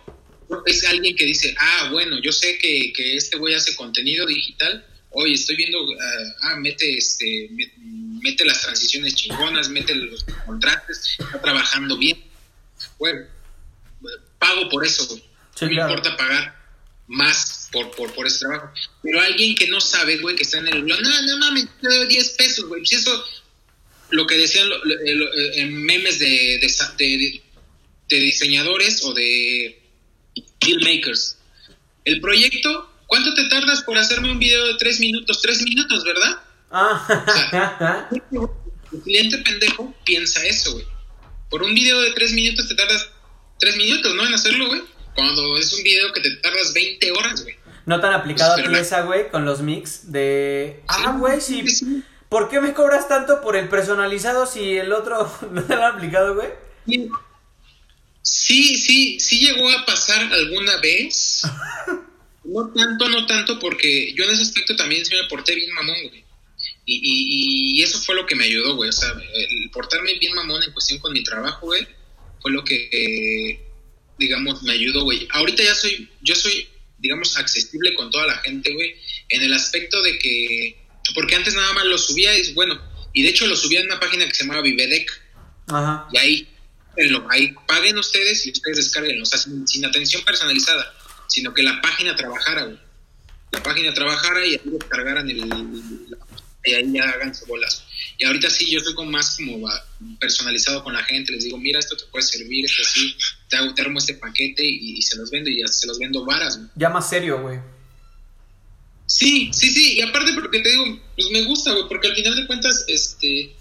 [0.65, 4.85] es alguien que dice, ah, bueno, yo sé que, que este güey hace contenido digital,
[5.09, 7.49] oye, estoy viendo, ah, ah mete, este,
[8.21, 12.23] mete las transiciones chingonas, mete los contratos, está trabajando bien.
[12.97, 13.25] Bueno,
[14.37, 15.29] pago por eso, güey
[15.61, 16.55] no me importa pagar
[17.07, 18.71] más por, por, por ese trabajo.
[19.01, 22.07] Pero alguien que no sabe, güey, que está en el no, no mames, te doy
[22.07, 22.85] 10 pesos, güey.
[22.85, 23.25] Si eso,
[24.11, 24.67] lo que decían
[25.55, 27.41] en memes de, de,
[28.09, 29.81] de, diseñadores o de
[30.61, 31.37] filmmakers.
[32.05, 35.41] El proyecto, ¿cuánto te tardas por hacerme un video de 3 minutos?
[35.41, 36.43] 3 minutos, ¿verdad?
[36.71, 38.09] Ah.
[38.91, 40.85] el cliente pendejo piensa eso, güey.
[41.49, 43.09] Por un video de 3 minutos te tardas
[43.59, 44.25] 3 minutos, ¿no?
[44.25, 44.83] En hacerlo, güey.
[45.15, 47.55] Cuando es un video que te tardas 20 horas, güey.
[47.85, 50.83] ¿No tan aplicado a esa, güey, con los mix de...
[50.87, 51.65] Ah, güey, sí.
[52.29, 55.89] ¿Por qué me cobras tanto por el personalizado si el otro no te lo ha
[55.89, 56.49] aplicado, güey?
[58.21, 61.41] Sí, sí, sí llegó a pasar alguna vez.
[62.43, 66.28] no tanto, no tanto, porque yo en ese aspecto también me porté bien mamón, güey.
[66.91, 68.89] Y, y, y, eso fue lo que me ayudó, güey.
[68.89, 71.87] O sea, el portarme bien mamón en cuestión con mi trabajo, güey,
[72.41, 73.59] fue lo que, eh,
[74.17, 75.27] digamos, me ayudó, güey.
[75.29, 78.95] Ahorita ya soy, yo soy, digamos, accesible con toda la gente, güey,
[79.29, 82.81] en el aspecto de que, porque antes nada más lo subía y, bueno,
[83.13, 85.11] y de hecho lo subía en una página que se llamaba Vivedec.
[85.67, 86.07] Ajá.
[86.11, 86.49] Y ahí,
[87.29, 90.91] ahí paguen ustedes y ustedes descarguenlo, o sea, sin, sin atención personalizada,
[91.27, 92.79] sino que la página trabajara, güey.
[93.51, 95.39] La página trabajara y ahí descargaran el,
[96.69, 97.83] y ahí ya hagan su bolas.
[98.17, 99.85] Y ahorita sí, yo soy como más como va,
[100.19, 103.15] personalizado con la gente, les digo, mira, esto te puede servir, esto así,
[103.49, 105.97] te, hago, te armo este paquete y, y se los vendo y ya se los
[105.99, 106.69] vendo varas, güey.
[106.75, 107.59] Ya más serio, güey.
[109.05, 112.35] Sí, sí, sí, y aparte porque te digo, pues me gusta, güey, porque al final
[112.35, 113.55] de cuentas, este,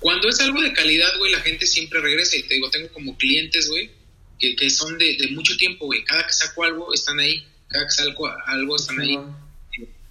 [0.00, 3.16] cuando es algo de calidad, güey, la gente siempre regresa y te digo, tengo como
[3.16, 3.90] clientes, güey,
[4.40, 7.84] que, que son de, de mucho tiempo, güey, cada que saco algo están ahí, cada
[7.84, 9.16] que saco algo están ahí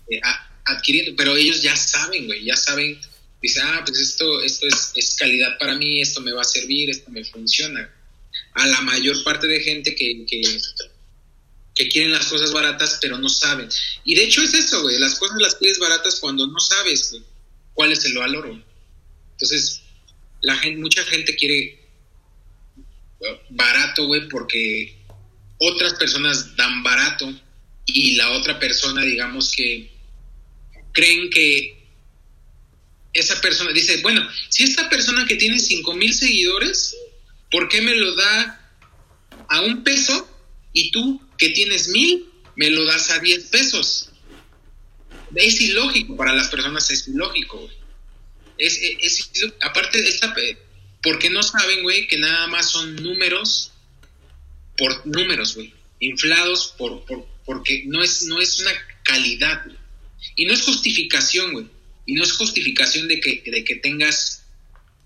[0.10, 3.00] eh, a- adquiriendo, pero ellos ya saben, güey, ya saben,
[3.42, 6.90] dice, ah, pues esto, esto es, es calidad para mí, esto me va a servir,
[6.90, 7.94] esto me funciona.
[8.54, 10.42] A la mayor parte de gente que, que,
[11.74, 13.70] que quieren las cosas baratas, pero no saben.
[14.04, 17.16] Y de hecho es eso, güey, las cosas las quieres baratas cuando no sabes
[17.74, 18.64] cuál es el valor.
[19.32, 19.82] Entonces,
[20.42, 21.80] la gente, mucha gente quiere
[23.22, 24.98] eh, barato, güey, porque
[25.60, 27.32] otras personas dan barato
[27.86, 29.97] y la otra persona, digamos que
[30.98, 31.78] creen que
[33.14, 36.96] esa persona dice, bueno, si esta persona que tiene cinco mil seguidores,
[37.52, 38.76] ¿por qué me lo da
[39.50, 40.28] a un peso
[40.74, 44.10] y tú que tienes mil me lo das a 10 pesos?
[45.36, 47.70] Es ilógico para las personas, es ilógico.
[48.58, 50.58] Es, es, es aparte, esta, pe-
[51.04, 53.72] porque no saben, güey, que nada más son números
[54.78, 58.72] por números, güey, inflados por, por, porque no es, no es una
[59.04, 59.77] calidad, güey.
[60.36, 61.68] Y no es justificación, güey.
[62.06, 64.44] Y no es justificación de que, de que tengas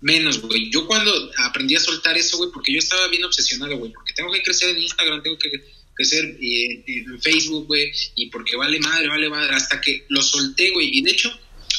[0.00, 0.70] menos, güey.
[0.70, 4.30] Yo cuando aprendí a soltar eso, güey, porque yo estaba bien obsesionado, güey, porque tengo
[4.32, 5.50] que crecer en Instagram, tengo que
[5.94, 10.70] crecer eh, en Facebook, güey, y porque vale madre, vale madre, hasta que lo solté,
[10.70, 10.98] güey.
[10.98, 11.32] Y de hecho,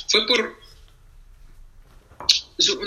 [0.10, 0.62] fue por...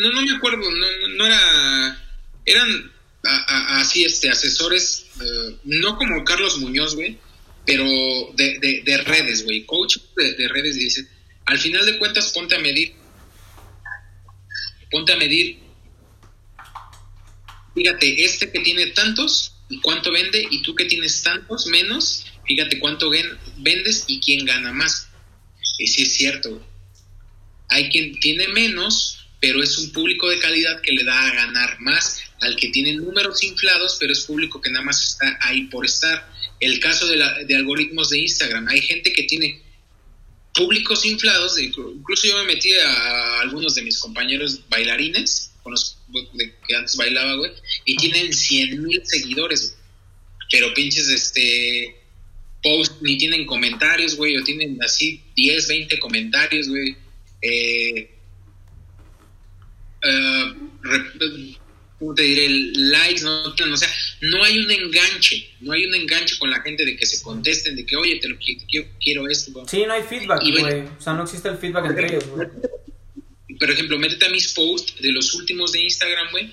[0.00, 2.02] No, no me acuerdo, no, no, era...
[2.44, 7.18] Eran así, este, asesores, eh, no como Carlos Muñoz, güey,
[7.66, 7.84] pero
[8.34, 11.06] de, de, de redes, güey, coach de, de redes, dice,
[11.44, 12.94] al final de cuentas ponte a medir,
[14.90, 15.58] ponte a medir,
[17.74, 22.78] fíjate, este que tiene tantos, y cuánto vende, y tú que tienes tantos menos, fíjate
[22.78, 23.10] cuánto
[23.58, 25.08] vendes y quién gana más.
[25.78, 26.64] Y sí es cierto,
[27.68, 31.80] hay quien tiene menos, pero es un público de calidad que le da a ganar
[31.80, 35.84] más al que tiene números inflados, pero es público que nada más está ahí por
[35.86, 36.30] estar.
[36.60, 39.62] El caso de, la- de algoritmos de Instagram, hay gente que tiene
[40.54, 45.98] públicos inflados, incluso yo me metí a algunos de mis compañeros bailarines, con los
[46.66, 47.52] que antes bailaba, güey,
[47.84, 49.82] y tienen 100 mil seguidores, güey.
[50.50, 51.96] pero pinches, este,
[52.62, 56.96] post, ni tienen comentarios, güey, o tienen así 10, 20 comentarios, güey.
[57.42, 58.10] Eh,
[60.02, 60.54] eh,
[61.96, 62.48] re- ¿cómo te diré?
[62.48, 63.88] Likes, no, o sea,
[64.22, 67.76] no hay un enganche, no hay un enganche con la gente de que se contesten,
[67.76, 69.64] de que, oye, te lo qui- quiero, quiero esto.
[69.68, 70.82] Sí, no hay feedback, güey.
[70.82, 72.48] O sea, no existe el feedback entre ellos, güey.
[73.58, 76.52] Por ejemplo, métete a mis posts de los últimos de Instagram, güey,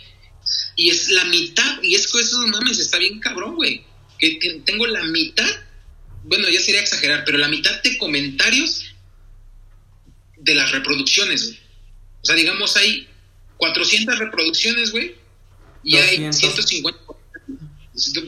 [0.75, 3.83] y es la mitad, y es que eso, mames, está bien cabrón, güey.
[4.19, 5.49] Que, que tengo la mitad,
[6.23, 8.85] bueno, ya sería exagerar, pero la mitad de comentarios
[10.37, 11.59] de las reproducciones, güey.
[12.21, 13.07] O sea, digamos, hay
[13.57, 15.15] 400 reproducciones, güey,
[15.83, 16.37] y hay 200.
[16.65, 16.99] 150.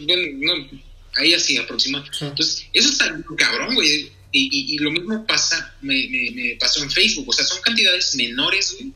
[0.06, 0.80] Bueno, no,
[1.16, 2.18] ahí así aproximadamente.
[2.18, 2.26] Sí.
[2.26, 4.12] Entonces, eso está cabrón, güey.
[4.32, 7.30] Y, y- y lo mismo pasa, me, me- me pasó en Facebook.
[7.30, 8.92] O sea, son cantidades menores, güey.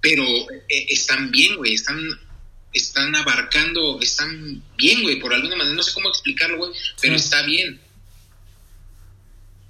[0.00, 0.24] Pero
[0.68, 1.74] eh, están bien, güey.
[1.74, 2.00] Están,
[2.72, 5.20] están abarcando, están bien, güey.
[5.20, 6.72] Por alguna manera, no sé cómo explicarlo, güey.
[7.00, 7.24] Pero Sí.
[7.24, 7.80] está bien.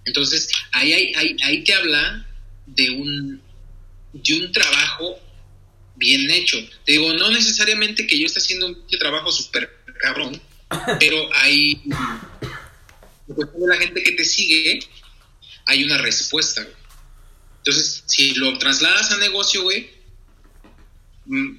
[0.04, 2.26] Entonces, ahí, ahí, ahí, ahí te habla
[2.66, 3.40] de un,
[4.14, 5.18] de un trabajo
[6.02, 6.58] bien hecho.
[6.84, 10.40] Te digo, no necesariamente que yo esté haciendo un trabajo súper cabrón,
[10.98, 11.80] pero hay,
[13.28, 14.80] de la gente que te sigue,
[15.66, 16.74] hay una respuesta, güey.
[17.58, 19.88] Entonces, si lo trasladas a negocio, güey,
[21.26, 21.56] mm,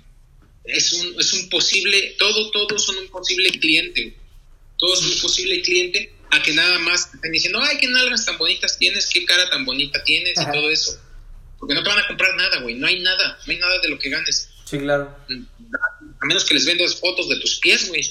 [0.66, 4.24] es un, es un posible, todo, todos son un posible cliente, güey.
[4.78, 8.26] Todos son un posible cliente a que nada más te estén diciendo, ay, qué nalgas
[8.26, 10.50] tan bonitas tienes, qué cara tan bonita tienes Ajá.
[10.50, 11.00] y todo eso.
[11.64, 12.76] Porque no te van a comprar nada, güey.
[12.76, 14.50] No hay nada, no hay nada de lo que ganes.
[14.66, 15.16] Sí, claro.
[16.22, 18.04] A menos que les vendas fotos de tus pies, güey.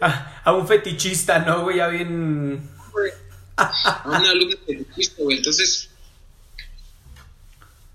[0.00, 1.78] A, a un fetichista, ¿no, güey?
[1.78, 2.70] Ya bien.
[3.56, 5.38] A un alumno de Cristo, güey.
[5.38, 5.90] Entonces,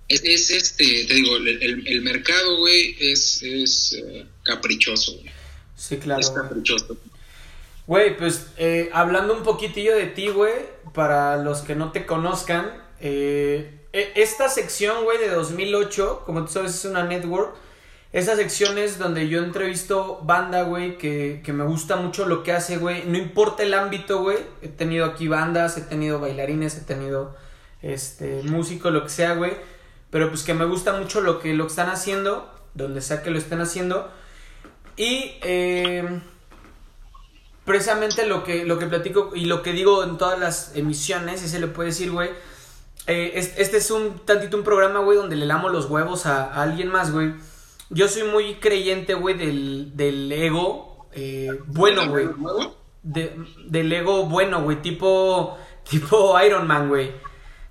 [0.10, 5.32] es, es este, te digo, el, el mercado, güey, es, es eh, caprichoso, güey.
[5.78, 6.20] Sí, claro.
[6.20, 6.98] Es caprichoso.
[7.88, 10.54] Güey, pues eh, hablando un poquitillo de ti, güey,
[10.94, 16.52] para los que no te conozcan, eh, e, esta sección, güey, de 2008, como tú
[16.52, 17.56] sabes, es una network.
[18.14, 22.52] Esa sección es donde yo entrevisto banda, güey, que, que me gusta mucho lo que
[22.52, 23.06] hace, güey.
[23.06, 24.38] No importa el ámbito, güey.
[24.62, 27.36] He tenido aquí bandas, he tenido bailarines, he tenido
[27.82, 29.54] este músicos, lo que sea, güey.
[30.10, 33.38] Pero pues que me gusta mucho lo que lo están haciendo, donde sea que lo
[33.38, 34.12] estén haciendo.
[34.98, 36.22] Y eh,
[37.64, 41.48] precisamente lo que, lo que platico y lo que digo en todas las emisiones, y
[41.48, 42.30] se le puede decir, güey.
[43.08, 46.62] Eh, es- este es un tantito un programa, güey, donde le lamo los huevos a,
[46.62, 47.34] alguien más, güey.
[47.90, 52.28] Yo soy muy creyente, güey, del, del ego eh, bueno, güey.
[53.04, 53.36] De-
[53.66, 55.58] del ego bueno, güey, tipo,
[55.90, 57.12] tipo Iron Man, güey.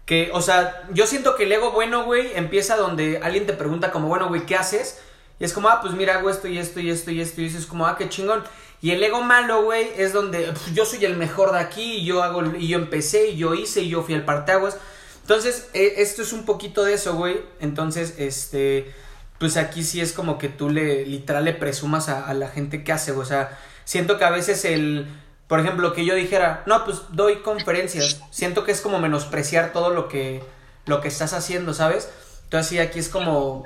[0.05, 3.93] Que, o sea, yo siento que el ego bueno, güey, empieza donde alguien te pregunta
[3.93, 5.01] como, bueno, güey, ¿qué haces?
[5.39, 7.41] Y es como, ah, pues mira, hago esto y esto y esto y esto.
[7.41, 8.43] Y dices como, ah, qué chingón.
[8.83, 12.05] Y el ego malo, güey, es donde "Pf, yo soy el mejor de aquí y
[12.05, 14.79] yo hago, y yo empecé y yo hice y yo fui el parteaguas.
[15.23, 17.41] Entonces, eh, esto es un poquito de eso, güey.
[17.61, 18.93] Entonces, este,
[19.39, 22.85] pues aquí sí es como que tú le, literal, le presumas a, a la gente
[22.85, 23.23] que hace, güey.
[23.23, 25.07] O sea, siento que a veces el,
[25.51, 28.21] por ejemplo, que yo dijera, no, pues doy conferencias.
[28.31, 30.41] Siento que es como menospreciar todo lo que,
[30.87, 32.09] lo que estás haciendo, ¿sabes?
[32.45, 33.65] Entonces, sí, aquí es como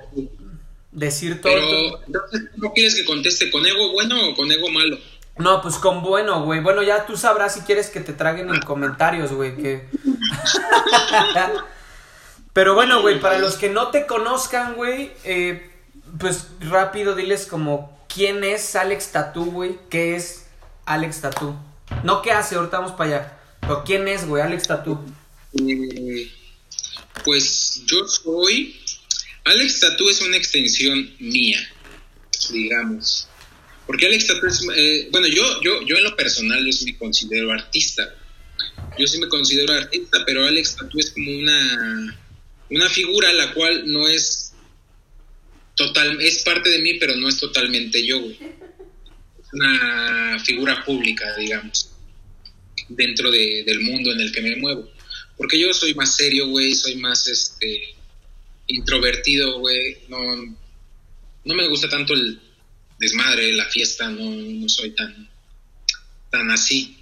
[0.92, 1.52] decir todo.
[1.52, 2.20] Pero,
[2.56, 4.96] ¿no quieres que conteste con ego bueno o con ego malo?
[5.36, 6.60] No, pues con bueno, güey.
[6.60, 9.56] Bueno, ya tú sabrás si quieres que te traguen en comentarios, güey.
[9.56, 9.88] Que...
[12.52, 15.70] Pero bueno, güey, para los que no te conozcan, güey, eh,
[16.20, 19.78] pues rápido diles como quién es Alex Tatú, güey.
[19.90, 20.46] ¿Qué es
[20.86, 21.56] Alex Tatú?
[22.04, 23.38] No qué hace, ahorita vamos para allá.
[23.60, 25.00] Pero quién es, güey, Alex Tatú.
[25.58, 26.30] Eh,
[27.24, 28.80] pues yo soy.
[29.44, 31.58] Alex Tatú es una extensión mía,
[32.50, 33.28] digamos.
[33.86, 34.66] Porque Alex Tatú es.
[34.76, 38.14] eh, bueno, yo, yo, yo en lo personal, yo sí me considero artista.
[38.98, 42.20] Yo sí me considero artista, pero Alex Tatú es como una.
[42.70, 44.52] Una figura la cual no es.
[45.76, 48.34] Total, es parte de mí, pero no es totalmente yo, güey.
[49.42, 51.90] Es una figura pública, digamos
[52.88, 54.90] dentro de- del mundo en el que me muevo.
[55.36, 57.94] Porque yo soy más serio, güey, soy más este
[58.66, 59.98] introvertido, güey.
[60.08, 60.18] No,
[61.44, 62.40] no me gusta tanto el
[63.04, 65.28] desmadre, la fiesta, no, no soy tan,
[66.30, 66.96] tan así.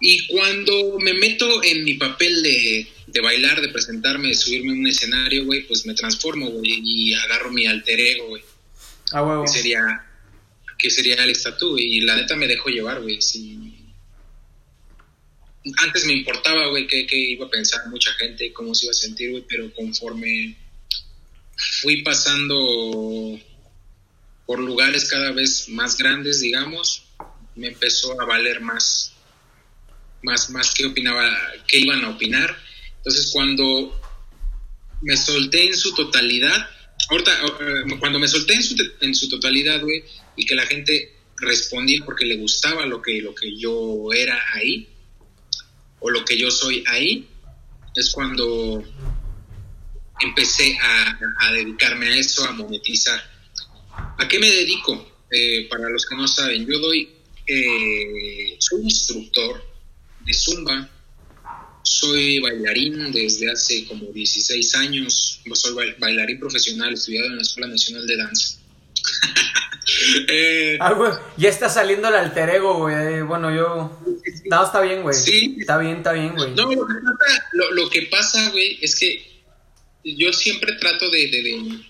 [0.00, 4.74] Y cuando me meto en mi papel de, de bailar, de presentarme, de subirme a
[4.74, 8.42] un escenario, güey, pues me transformo, güey, y agarro mi alter ego, güey
[9.12, 9.44] A huevo.
[9.44, 10.02] que sería
[10.78, 13.74] que sería Alex y la neta me dejo llevar güey sí.
[15.78, 18.94] antes me importaba güey qué, qué iba a pensar mucha gente cómo se iba a
[18.94, 20.54] sentir güey pero conforme
[21.80, 23.40] fui pasando
[24.46, 27.04] por lugares cada vez más grandes digamos
[27.54, 29.12] me empezó a valer más
[30.22, 31.28] más más qué opinaba
[31.66, 32.56] qué iban a opinar
[32.96, 34.00] entonces cuando
[35.02, 36.68] me solté en su totalidad
[37.08, 40.04] ahorita eh, cuando me solté en su, en su totalidad, güey,
[40.36, 44.88] y que la gente respondía porque le gustaba lo que, lo que yo era ahí,
[46.00, 47.28] o lo que yo soy ahí,
[47.94, 48.84] es cuando
[50.20, 53.35] empecé a, a dedicarme a eso, a monetizar.
[54.18, 55.06] ¿A qué me dedico?
[55.30, 57.08] Eh, para los que no saben, yo doy,
[57.46, 59.62] eh, soy instructor
[60.24, 60.88] de Zumba,
[61.82, 65.40] soy bailarín desde hace como 16 años.
[65.54, 68.58] Soy ba- bailarín profesional, estudiado en la Escuela Nacional de Danza.
[70.28, 73.22] Eh, Ah, güey, ya está saliendo el alter ego, güey.
[73.22, 74.02] Bueno, yo.
[74.46, 75.14] No, está bien, güey.
[75.14, 75.56] Sí.
[75.60, 76.50] Está bien, está bien, güey.
[76.56, 79.42] no, lo que, pasa, lo, lo que pasa, güey, es que
[80.02, 81.80] yo siempre trato de, de- de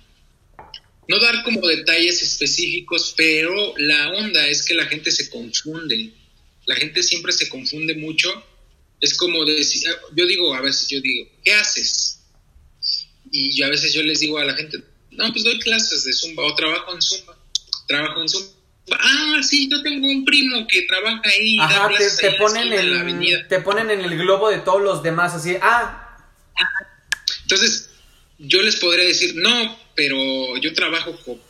[1.08, 6.12] no dar como detalles específicos, pero la onda es que la gente se confunde.
[6.66, 8.28] La gente siempre se confunde mucho.
[9.00, 12.20] Es como decir, yo digo, a veces yo digo, ¿qué haces?
[13.30, 14.78] Y yo a veces yo les digo a la gente,
[15.10, 17.38] no, pues doy clases de Zumba o trabajo en Zumba.
[17.86, 18.48] Trabajo en Zumba.
[18.92, 21.56] Ah, sí, yo tengo un primo que trabaja ahí.
[21.56, 23.48] da Ajá, te, ahí en la ponen avenida.
[23.48, 25.56] te ponen en el globo de todos los demás, así.
[25.60, 26.16] Ah,
[27.42, 27.90] Entonces,
[28.38, 31.40] yo les podría decir, no, pero yo trabajo co-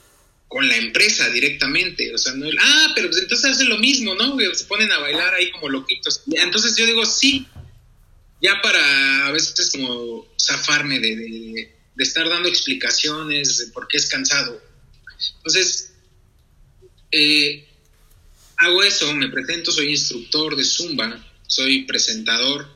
[0.49, 2.15] con la empresa directamente.
[2.15, 4.37] O sea, no, ah, pero pues entonces hacen lo mismo, ¿no?
[4.55, 6.23] Se ponen a bailar ahí como loquitos.
[6.33, 7.47] Entonces yo digo, sí,
[8.41, 13.97] ya para a veces como zafarme de, de- de estar dando explicaciones de por qué
[13.97, 14.63] es cansado.
[15.39, 15.93] Entonces,
[17.11, 17.67] eh,
[18.59, 22.69] hago eso, me presento, soy instructor de Zumba, soy presentador.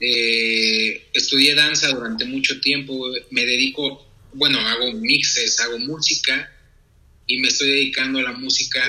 [0.00, 6.50] Eh, estudié danza durante mucho tiempo, me dedico, bueno, hago mixes, hago música
[7.26, 8.80] y me estoy dedicando a la música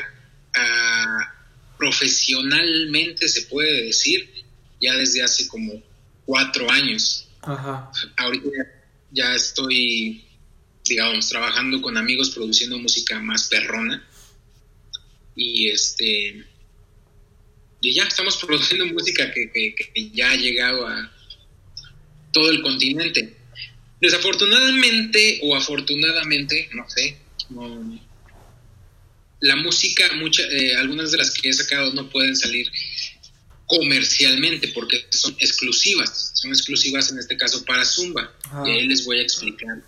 [1.78, 4.30] profesionalmente, se puede decir,
[4.80, 5.82] ya desde hace como
[6.26, 7.28] cuatro años.
[7.42, 7.92] Ajá.
[8.18, 8.50] Ahorita
[9.12, 10.24] ya estoy,
[10.86, 14.06] digamos, trabajando con amigos produciendo música más perrona.
[15.36, 16.46] Y este.
[17.82, 21.12] Y ya estamos produciendo música que, que ya ha llegado a
[22.32, 23.43] todo el continente.
[24.04, 27.16] Desafortunadamente o afortunadamente, no sé,
[29.39, 32.70] la música, mucha, eh, algunas de las que he sacado no pueden salir
[33.66, 38.30] comercialmente porque son exclusivas, son exclusivas en este caso para Zumba.
[38.66, 39.82] Y ahí les voy a explicar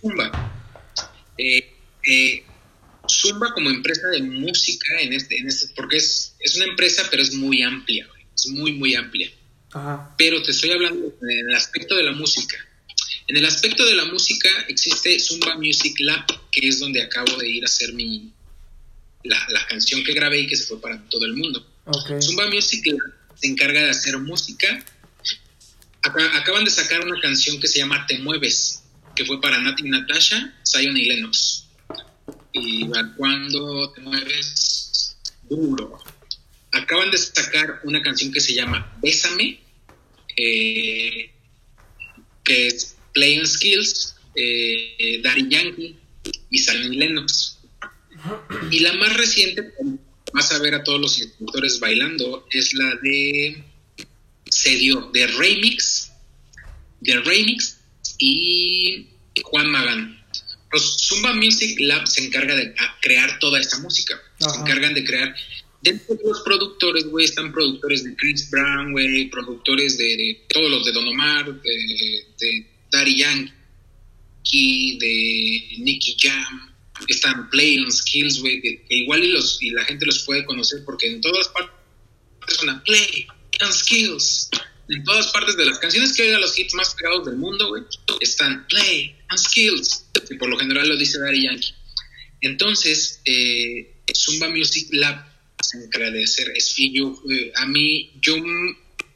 [0.00, 0.30] Zumba.
[1.36, 2.44] Eh, eh,
[3.08, 7.24] Zumba como empresa de música, en este, en este, porque es, es una empresa pero
[7.24, 9.28] es muy amplia, es muy, muy amplia.
[10.16, 12.56] Pero te estoy hablando en el aspecto de la música.
[13.28, 17.48] En el aspecto de la música existe Zumba Music Lab, que es donde acabo de
[17.48, 18.32] ir a hacer mi
[19.24, 21.66] la, canción que grabé y que se fue para todo el mundo.
[22.20, 24.84] Zumba Music Lab se encarga de hacer música.
[26.02, 28.82] acaban de sacar una canción que se llama Te Mueves,
[29.16, 31.64] que fue para Nati Natasha, Zion y Lennox.
[32.52, 35.16] Y cuando te mueves
[35.48, 35.98] duro.
[36.72, 39.60] Acaban de sacar una canción que se llama Bésame,
[40.36, 41.30] eh,
[42.44, 45.96] que es Playing Skills, eh, Daddy Yankee
[46.50, 47.58] y y Lennox.
[48.70, 49.72] Y la más reciente,
[50.34, 53.64] vas a ver a todos los instructores bailando, es la de
[54.50, 56.12] se dio de Remix,
[57.00, 57.78] de Remix
[58.18, 59.06] y
[59.42, 60.22] Juan Magán.
[60.72, 64.20] Los Zumba Music Lab se encarga de crear toda esta música.
[64.38, 65.34] Se encargan de crear.
[65.80, 70.84] Dentro de los productores, güey, están productores de Chris Brown, güey, productores de, todos los
[70.84, 76.74] de Don Omar, de, de Daddy Yankee, de Nicky Jam,
[77.08, 81.06] están Play Skills, güey, que, igual y, los, y la gente los puede conocer porque
[81.06, 81.74] en todas partes
[82.48, 83.26] son Play
[83.60, 84.50] and Skills.
[84.88, 87.82] En todas partes de las canciones que oigan los hits más pegados del mundo, güey,
[88.20, 90.06] están Play and Skills.
[90.30, 91.74] Y por lo general lo dice Daddy Yankee.
[92.40, 95.26] Entonces, eh, Zumba Music Lab
[95.60, 96.52] se encarga de hacer.
[96.76, 98.36] Y yo, eh, a mí, yo,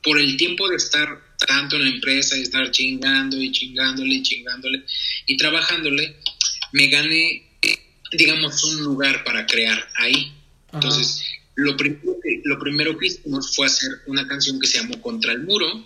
[0.02, 4.22] por el tiempo de estar tanto en la empresa y estar chingando y chingándole y
[4.22, 4.84] chingándole
[5.26, 6.16] y trabajándole,
[6.72, 7.50] me gané
[8.12, 10.32] digamos, un lugar para crear ahí.
[10.72, 11.22] Entonces,
[11.54, 15.32] lo primero, que, lo primero que hicimos fue hacer una canción que se llamó Contra
[15.32, 15.84] el Muro,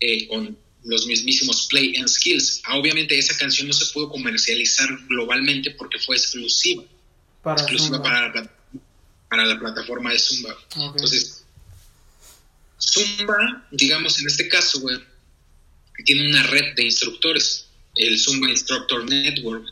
[0.00, 2.62] eh, con los mismísimos Play and Skills.
[2.64, 6.84] Ah, obviamente esa canción no se pudo comercializar globalmente porque fue exclusiva.
[7.42, 8.50] Para exclusiva para la,
[9.28, 10.56] para la, plataforma de Zumba.
[10.76, 11.35] Entonces,
[12.78, 14.98] Zumba, digamos en este caso, güey,
[16.04, 19.66] tiene una red de instructores, el Zumba Instructor Network,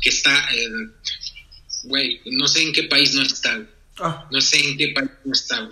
[0.00, 0.48] que está,
[1.82, 4.28] güey, no sé en qué país no está, ah.
[4.30, 5.70] no sé en qué país no está,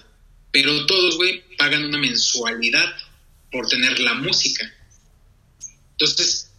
[0.53, 2.95] pero todos, güey, pagan una mensualidad
[3.51, 4.73] por tener la música.
[5.93, 6.51] Entonces,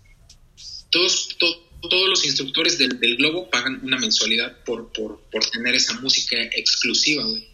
[0.92, 7.24] todos, todos los instructores del, globo pagan una mensualidad por, por, tener esa música exclusiva,
[7.24, 7.48] güey.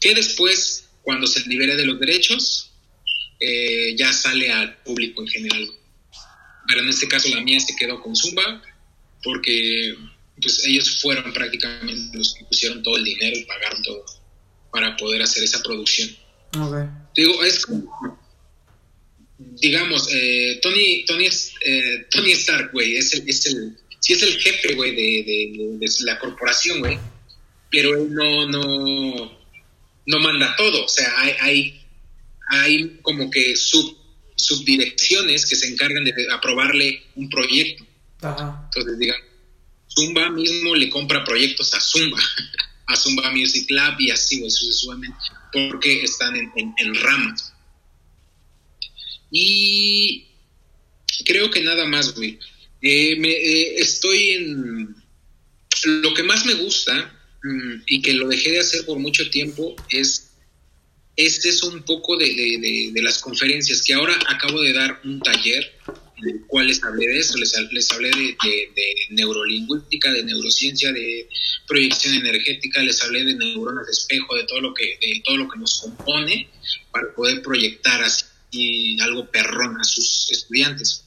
[0.00, 2.72] Que después, cuando se libere de los derechos,
[3.38, 5.70] eh, ya sale al público en general.
[6.68, 8.62] Pero en este caso la mía se quedó con Zumba
[9.22, 9.94] porque
[10.40, 14.04] pues ellos fueron prácticamente los que pusieron todo el dinero y pagaron todo
[14.72, 16.10] para poder hacer esa producción.
[17.14, 18.18] Digo, es como,
[19.38, 21.26] digamos, eh, Tony, Tony,
[21.64, 25.90] eh, Tony Stark, güey, es el, es el, sí es el jefe, güey, de, de,
[26.04, 26.98] la corporación, güey,
[27.70, 29.39] pero él no, no,
[30.06, 31.86] no manda todo, o sea, hay, hay,
[32.48, 33.96] hay como que sub,
[34.36, 37.86] subdirecciones que se encargan de aprobarle un proyecto.
[38.22, 39.24] Entonces, digamos,
[39.88, 42.18] Zumba mismo le compra proyectos a Zumba,
[42.86, 45.18] a Zumba Music Lab y así, sucesivamente,
[45.52, 47.52] porque están en, ramas.
[49.30, 50.26] Y
[51.24, 52.38] creo que nada más, güey.
[52.82, 54.96] Eh, eh, estoy en...
[55.84, 57.19] Lo que más me gusta
[57.86, 60.30] y que lo dejé de hacer por mucho tiempo es
[61.16, 65.72] este es un poco de, las conferencias que ahora acabo de dar un taller
[66.16, 68.36] en el cual les hablé de eso, les, les hablé de,
[69.10, 71.28] neurolingüística, de neurociencia, de
[71.66, 75.48] proyección energética, les hablé de neuronas de espejo, de todo lo que, de todo lo
[75.48, 76.48] que nos compone
[76.90, 81.04] para poder proyectar así algo perrón a sus estudiantes.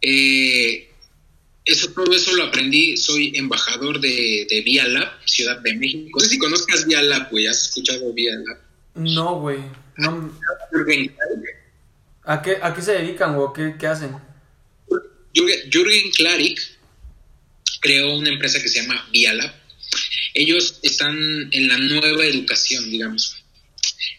[0.00, 0.90] Eh,
[1.64, 6.18] eso, todo eso lo aprendí, soy embajador de, de Vía Lab, Ciudad de México.
[6.18, 8.58] No sé si conozcas Vía Lab, güey, has escuchado Vía Lab.
[8.94, 9.58] No, güey.
[9.96, 10.38] No...
[12.26, 14.16] ¿A qué, ¿A qué se dedican o qué, qué hacen?
[15.34, 16.60] Jürgen Klarik
[17.80, 19.52] creó una empresa que se llama Vialab.
[20.32, 21.16] Ellos están
[21.52, 23.36] en la nueva educación, digamos.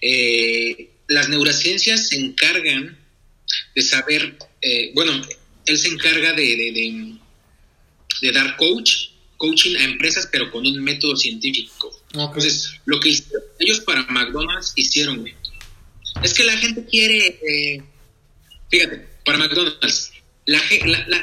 [0.01, 2.97] Eh, las neurociencias se encargan
[3.75, 5.11] de saber, eh, bueno,
[5.65, 7.15] él se encarga de, de,
[8.31, 11.91] dar coach, coaching a empresas, pero con un método científico.
[12.13, 13.15] Entonces, lo que
[13.59, 15.35] ellos para McDonald's hicieron, güey,
[16.23, 17.83] es que la gente quiere, eh,
[18.69, 20.11] fíjate, para McDonald's,
[20.45, 20.61] la,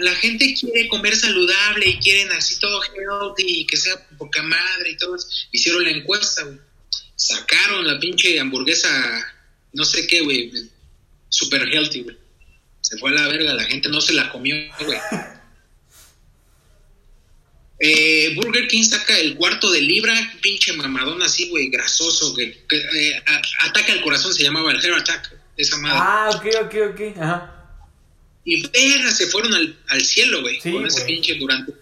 [0.01, 4.91] la, gente quiere comer saludable y quieren así todo healthy y que sea poca madre
[4.91, 5.17] y todo.
[5.53, 6.59] Hicieron la encuesta, güey.
[7.15, 8.89] Sacaron la pinche hamburguesa,
[9.75, 10.53] no sé qué, güey,
[11.29, 12.17] super healthy, güey.
[12.81, 14.99] Se fue a la verga, la gente no se la comió, güey.
[17.85, 23.23] Eh, Burger King saca el cuarto de libra, pinche mamadón así, güey, grasoso, que, eh,
[23.59, 25.99] ataca el corazón, se llamaba el Hair Attack, esa madre.
[26.01, 27.81] Ah, ok, ok, ok, ajá.
[28.45, 31.73] Y verga, se fueron al, al cielo, güey, con ese pinche durante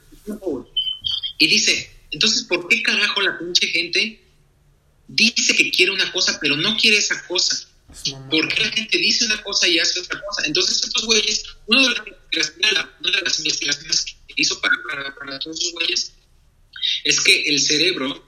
[1.36, 4.22] Y dice, entonces, ¿por qué carajo la pinche gente
[5.06, 7.68] dice que quiere una cosa, pero no quiere esa cosa?
[8.30, 10.46] ¿Por qué la gente dice una cosa y hace otra cosa?
[10.46, 16.12] Entonces, estos güeyes, una de las investigaciones que hizo para, todos esos güeyes
[17.04, 18.24] es que el cerebro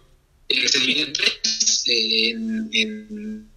[0.48, 3.48] eh, se divide en tres, en, en,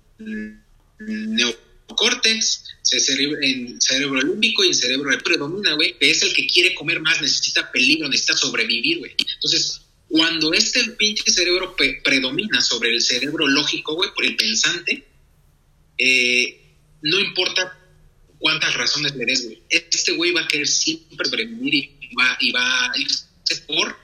[1.36, 6.74] neocórtex, cerebro, en cerebro límbico y en cerebro predomina, güey, que es el que quiere
[6.74, 9.12] comer más, necesita peligro, necesita sobrevivir, güey.
[9.18, 15.04] Entonces, cuando este pinche cerebro predomina sobre el cerebro lógico, güey, por el pensante,
[15.98, 16.62] eh,
[17.02, 17.78] no importa
[18.40, 19.62] cuántas razones le des, güey.
[19.70, 23.26] Este güey va a querer siempre sobrevivir y va, y va a irse
[23.68, 23.96] por,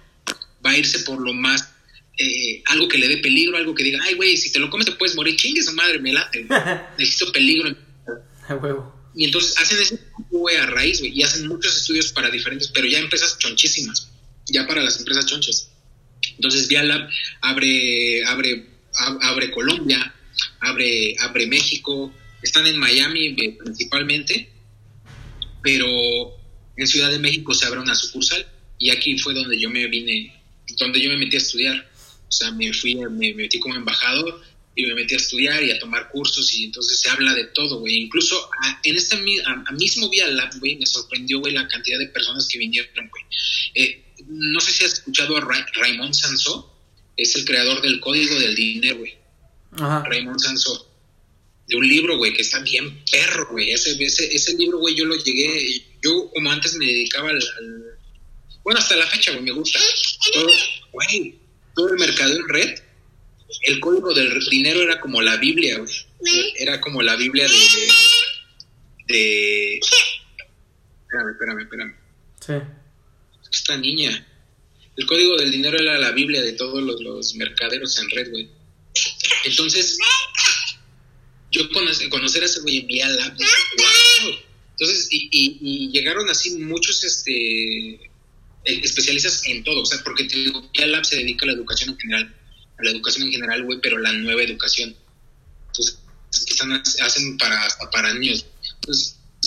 [0.66, 1.70] va a irse por lo más,
[2.18, 4.86] eh, algo que le dé peligro, algo que diga, ay, güey, si te lo comes
[4.86, 6.45] te puedes morir, chingue su madre, me late,
[6.97, 7.76] necesito peligro.
[9.16, 9.99] Y entonces hacen ese
[10.30, 14.10] güey a raíz, güey, y hacen muchos estudios para diferentes, pero ya empresas chonchísimas,
[14.47, 15.70] ya para las empresas chonchas.
[16.36, 17.10] Entonces Vialab
[17.41, 18.68] abre, abre,
[19.22, 20.14] abre Colombia,
[20.60, 24.49] abre, abre México, están en Miami eh, principalmente,
[25.62, 26.40] pero
[26.78, 28.45] en Ciudad de México se abre una sucursal
[28.78, 30.34] y aquí fue donde yo me vine,
[30.78, 31.91] donde yo me metí a estudiar.
[32.28, 34.41] O sea, me fui, me metí como embajador
[34.76, 37.80] y me metí a estudiar y a tomar cursos y entonces se habla de todo,
[37.80, 37.95] güey.
[37.95, 38.49] Incluso
[38.84, 43.09] en este mismo Vía Lab, güey, me sorprendió, güey, la cantidad de personas que vinieron,
[43.09, 43.24] güey.
[43.76, 46.74] Eh, no sé si has escuchado a Raymond Sansó,
[47.17, 49.15] es el creador del Código del Dinero, güey.
[49.78, 50.90] Raymond Sansó.
[51.72, 53.72] De un libro, güey, que está bien perro, güey.
[53.72, 57.41] Ese, ese, ese libro, güey, yo lo llegué, yo como antes me dedicaba al,
[58.61, 59.80] bueno, hasta la fecha, güey, me gusta.
[60.34, 60.49] Todo,
[60.91, 61.36] güey,
[61.74, 62.80] todo el mercado en red,
[63.63, 66.53] el código del dinero era como la Biblia, güey.
[66.57, 67.88] Era como la Biblia de,
[69.07, 69.80] de,
[71.11, 71.95] Espérame, espérame, espérame.
[72.39, 72.53] Sí.
[73.51, 74.28] Esta niña.
[74.95, 78.49] El código del dinero era la Biblia de todos los, mercaderos en red, güey.
[79.45, 79.97] Entonces,
[81.64, 88.09] yo conocer a ese güey en Vía Entonces, y, y, llegaron así muchos este,
[88.66, 90.28] especialistas en todo, o sea, porque
[90.74, 92.36] Vía Lab se dedica a la educación en general,
[92.78, 94.95] a la educación en general, güey, pero la nueva educación.
[95.68, 95.99] Entonces,
[96.32, 98.45] están, hacen para, para niños.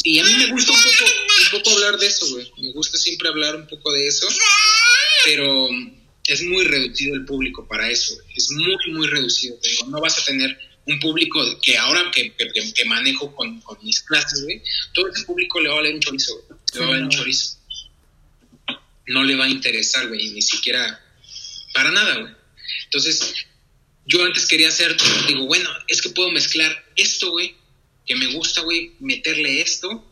[0.03, 1.11] Y a mí me gusta un poco,
[1.45, 2.51] un poco hablar de eso, güey.
[2.59, 4.27] Me gusta siempre hablar un poco de eso,
[5.25, 5.69] pero
[6.27, 9.57] es muy reducido el público para eso, Es muy, muy reducido.
[9.63, 13.79] Te digo, no vas a tener un público que ahora que, que, manejo con, con,
[13.83, 14.63] mis clases, güey,
[14.93, 16.59] todo ese público le va a valer un chorizo, güey.
[16.75, 17.59] Le va a valer un chorizo.
[19.07, 21.01] No le va a interesar, güey, ni siquiera
[21.73, 22.33] para nada, güey.
[22.85, 23.35] Entonces,
[24.07, 27.55] yo antes quería hacer, digo, bueno, es que puedo mezclar esto, güey,
[28.07, 30.11] que me gusta, güey, meterle esto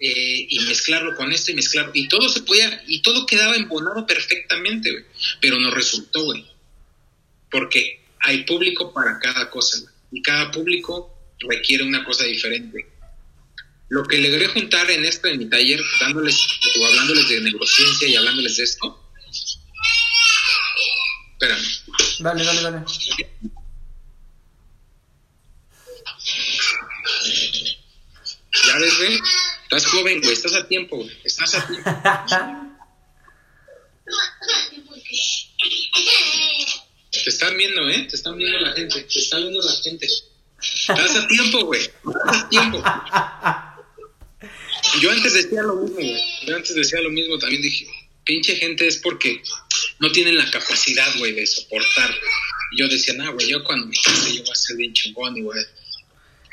[0.00, 1.92] eh, y mezclarlo con esto y mezclarlo.
[1.94, 5.04] Y todo se podía, y todo quedaba embonado perfectamente, güey.
[5.40, 6.46] Pero no resultó, güey.
[7.50, 9.78] Porque hay público para cada cosa,
[10.10, 12.86] Y cada público requiere una cosa diferente.
[13.88, 16.38] Lo que logré juntar en esto, en mi taller, dándoles,
[16.78, 19.12] o hablándoles de neurociencia y hablándoles de esto.
[21.32, 21.64] Espérame.
[22.20, 22.84] Dale, dale, dale.
[28.66, 29.20] Ya ves, güey.
[29.62, 30.32] Estás joven, güey.
[30.32, 31.16] Estás a tiempo, güey.
[31.24, 31.90] Estás a tiempo.
[37.10, 38.06] Te están viendo, ¿eh?
[38.10, 39.02] Te están viendo la gente.
[39.02, 40.06] Te está viendo la gente.
[40.60, 41.80] Estás a tiempo, güey.
[41.80, 42.82] Estás a tiempo.
[45.00, 46.22] Yo antes decía lo mismo, güey.
[46.46, 47.38] Yo antes decía lo mismo.
[47.38, 47.86] También dije,
[48.24, 49.40] pinche gente es porque
[50.00, 52.10] no tienen la capacidad, güey, de soportar
[52.72, 55.36] Y yo decía, nah, güey, yo cuando me case yo voy a ser bien chingón
[55.36, 55.64] y güey.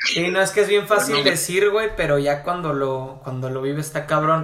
[0.06, 3.50] Sí, no es que es bien fácil No, decir, güey, pero ya cuando lo, cuando
[3.50, 4.42] lo vive está cabrón.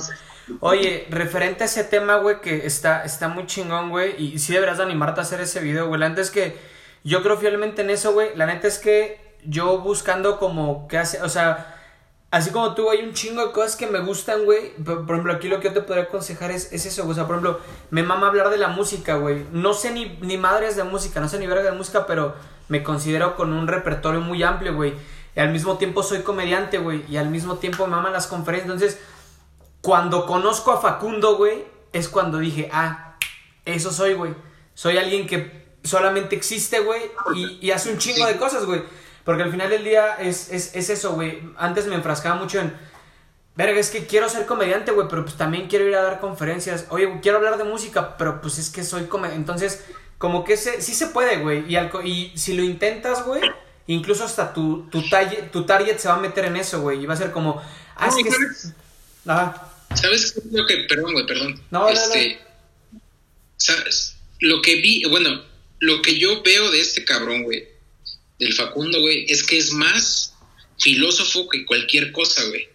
[0.60, 4.78] Oye, referente a ese tema, güey, que está, está muy chingón, güey, y sí deberás
[4.78, 6.00] de animarte a hacer ese video, güey.
[6.00, 6.56] La neta es que
[7.04, 8.30] yo creo fielmente en eso, güey.
[8.36, 11.78] La neta es que yo buscando como que hace, o sea,
[12.30, 14.74] así como tú, hay un chingo de cosas que me gustan, güey.
[14.76, 17.12] Por, por ejemplo, aquí lo que yo te podría aconsejar es, es eso, güey.
[17.12, 17.60] O sea, por ejemplo,
[17.90, 19.46] me mama hablar de la música, güey.
[19.52, 22.34] No sé ni, ni madres de música, no sé ni verga de música, pero
[22.68, 24.94] me considero con un repertorio muy amplio, güey.
[25.34, 27.04] Y al mismo tiempo soy comediante, güey.
[27.08, 28.72] Y al mismo tiempo me maman las conferencias.
[28.72, 29.00] Entonces,
[29.80, 33.16] cuando conozco a Facundo, güey, es cuando dije, ah,
[33.64, 34.34] eso soy, güey.
[34.74, 37.02] Soy alguien que solamente existe, güey,
[37.60, 38.82] y, hace un chingo de cosas, güey.
[39.24, 41.40] Porque al final del día es, es, es eso, güey.
[41.56, 42.74] Antes me enfrascaba mucho en,
[43.54, 46.86] verga, es que quiero ser comediante, güey, pero pues también quiero ir a dar conferencias.
[46.90, 49.40] Oye, güey, quiero hablar de música, pero pues es que soy comediante.
[49.40, 49.84] Entonces,
[50.18, 51.64] como que se, sí se puede, güey.
[51.72, 53.42] Y, y si lo intentas, güey,
[53.86, 57.02] incluso hasta tu, tu, talle- tu target se va a meter en eso, güey.
[57.02, 57.62] Y va a ser como,
[57.96, 58.30] ah, es que...
[58.30, 58.72] ¿sabes?
[59.26, 59.68] Ajá.
[59.94, 61.60] ¿Sabes lo que, perdón, güey, perdón?
[61.70, 62.40] No, no, este,
[63.56, 64.16] ¿sabes?
[64.40, 65.44] Lo que vi, bueno,
[65.80, 67.68] lo que yo veo de este cabrón, güey,
[68.38, 70.34] del Facundo, güey, es que es más
[70.78, 72.68] filósofo que cualquier cosa, güey.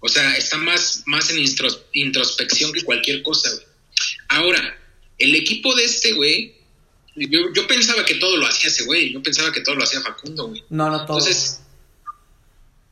[0.00, 3.66] O sea, está más, más en intros- introspección que cualquier cosa, güey.
[4.28, 4.78] Ahora,
[5.18, 6.54] el equipo de este, güey,
[7.28, 10.00] yo, yo pensaba que todo lo hacía ese güey, yo pensaba que todo lo hacía
[10.00, 10.62] Facundo, güey.
[10.70, 11.18] No, no todo.
[11.18, 11.60] Entonces,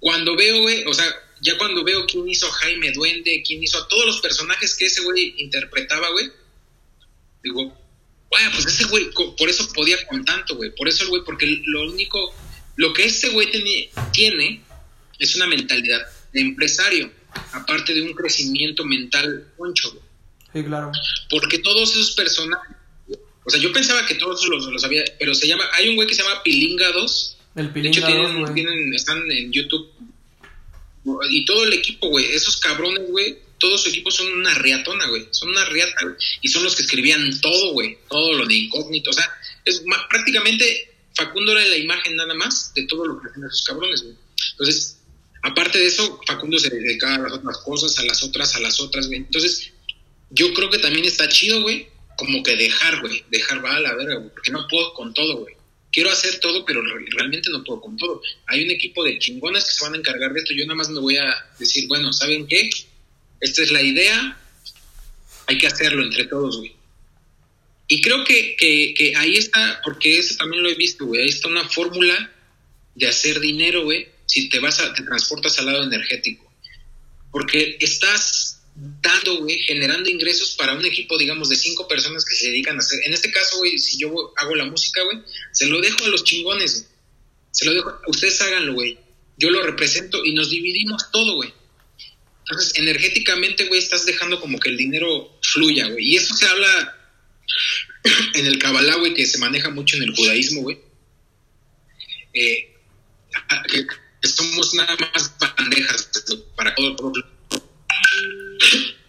[0.01, 1.07] cuando veo, güey, o sea,
[1.41, 5.03] ya cuando veo quién hizo Jaime Duende, quién hizo a todos los personajes que ese
[5.03, 6.31] güey interpretaba, güey,
[7.43, 7.65] digo,
[8.31, 11.63] güey, pues ese güey, por eso podía con tanto, güey, por eso el güey, porque
[11.67, 12.35] lo único,
[12.77, 13.49] lo que este güey
[14.13, 14.63] tiene
[15.19, 16.03] es una mentalidad
[16.33, 17.11] de empresario,
[17.53, 20.03] aparte de un crecimiento mental concho, güey.
[20.53, 20.91] Sí, claro.
[21.29, 22.77] Porque todos esos personajes,
[23.49, 26.07] o sea, yo pensaba que todos los, los había, pero se llama, hay un güey
[26.07, 28.55] que se llama Pilinga 2, El de hecho, Pilinga 2, tienen, güey.
[28.55, 29.91] tienen- están en YouTube.
[31.31, 35.27] Y todo el equipo, güey, esos cabrones, güey, todo su equipo son una riatona, güey.
[35.31, 36.15] Son una riata, güey.
[36.43, 37.99] Y son los que escribían todo, güey.
[38.09, 39.11] Todo lo de incógnito.
[39.11, 39.29] O sea,
[39.65, 44.03] es prácticamente Facundo era la imagen nada más de todo lo que hacían esos cabrones,
[44.03, 44.15] güey.
[44.53, 44.99] Entonces,
[45.43, 48.79] aparte de eso, Facundo se dedicaba a las otras cosas, a las otras, a las
[48.79, 49.19] otras, güey.
[49.21, 49.73] Entonces,
[50.31, 51.89] yo creo que también está chido, güey,
[52.19, 53.25] como que dejar, güey.
[53.31, 54.31] Dejar va a la verga, güey.
[54.31, 55.55] Porque no puedo con todo, güey
[55.91, 58.21] quiero hacer todo, pero re- realmente no puedo con todo.
[58.47, 60.55] Hay un equipo de chingones que se van a encargar de esto.
[60.55, 62.69] Yo nada más me voy a decir, bueno, ¿saben qué?
[63.41, 64.39] Esta es la idea,
[65.47, 66.73] hay que hacerlo entre todos, güey.
[67.89, 71.23] Y creo que, que, que ahí está, porque eso también lo he visto, güey.
[71.23, 72.33] Ahí está una fórmula
[72.95, 76.53] de hacer dinero, güey, si te vas a, te transportas al lado energético.
[77.33, 78.48] Porque estás
[79.01, 82.79] dando, güey, generando ingresos para un equipo, digamos, de cinco personas que se dedican a
[82.79, 83.01] hacer.
[83.05, 85.19] En este caso, güey, si yo hago la música, güey,
[85.53, 86.87] se lo dejo a los chingones, güey.
[87.51, 88.99] Se lo dejo, ustedes háganlo, güey.
[89.37, 91.53] Yo lo represento y nos dividimos todo, güey.
[92.41, 96.13] Entonces, energéticamente, güey, estás dejando como que el dinero fluya, güey.
[96.13, 96.97] Y eso se habla
[98.35, 100.79] en el Kabbalah, güey, que se maneja mucho en el judaísmo, güey.
[102.33, 102.75] Eh,
[104.23, 106.11] somos nada más bandejas
[106.57, 107.38] para todo el pueblo.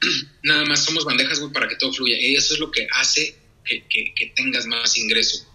[0.43, 2.17] Nada más somos bandejas, güey, para que todo fluya.
[2.19, 3.35] Y eso es lo que hace
[3.65, 5.45] que, que- que tengas más ingreso.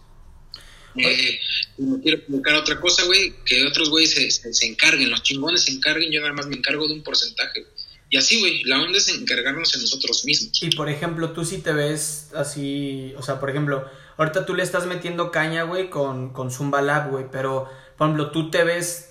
[0.97, 1.41] Eh,
[1.77, 5.23] y me quiero explicar otra cosa, güey, que otros güeyes se, se- se encarguen, los
[5.25, 7.67] chingones se encarguen, yo nada más me encargo de un porcentaje.
[8.11, 10.63] Y así, güey, la onda es encargarnos en nosotros mismos.
[10.63, 14.63] Y por ejemplo, tú sí te ves así, o sea, por ejemplo, ahorita tú le
[14.63, 17.69] estás metiendo caña, güey, con, con Zumba Lab, güey, pero,
[17.99, 19.11] por ejemplo, tú te ves,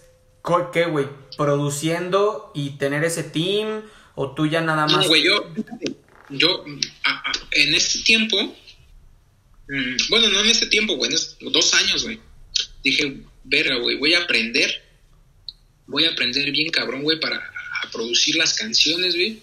[0.72, 1.08] ¿qué, güey?
[1.38, 3.82] Produciendo y tener ese team,
[4.16, 5.04] o tú ya nada más...
[5.04, 5.54] No, güey, yo,
[6.30, 6.66] yo
[7.04, 8.38] a- a- en este tiempo,
[9.70, 12.20] mm, bueno, no en este tiempo, güey, en es- dos años, güey,
[12.84, 14.84] dije, verga, güey, voy a aprender,
[15.88, 19.42] voy a aprender bien cabrón, güey, para a producir las canciones, güey.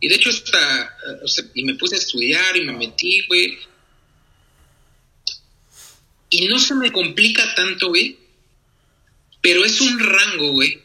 [0.00, 3.58] Y de hecho hasta, o sea, y me puse a estudiar y me metí, güey.
[6.30, 8.18] Y no se me complica tanto, güey,
[9.40, 10.80] pero es un rango, güey,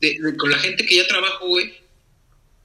[0.00, 1.72] de- de- con la gente que ya trabajo, güey,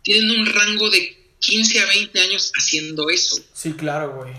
[0.07, 3.43] tienen un rango de 15 a 20 años haciendo eso.
[3.53, 4.31] Sí, claro, güey.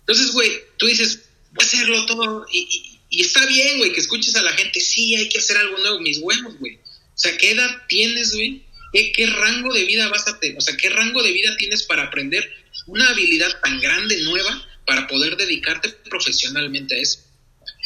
[0.00, 2.46] Entonces, güey, tú dices, voy a hacerlo todo.
[2.50, 5.58] Y, y- y está bien, güey, que escuches a la gente, sí, hay que hacer
[5.58, 6.76] algo nuevo, mis huevos, güey.
[6.76, 8.62] O sea, ¿qué edad tienes, güey?
[8.94, 10.56] ¿Qué, qué rango de vida vas a tener?
[10.56, 12.50] O sea, ¿qué rango de vida tienes para aprender
[12.86, 17.18] una habilidad tan grande, nueva, para poder dedicarte profesionalmente a eso?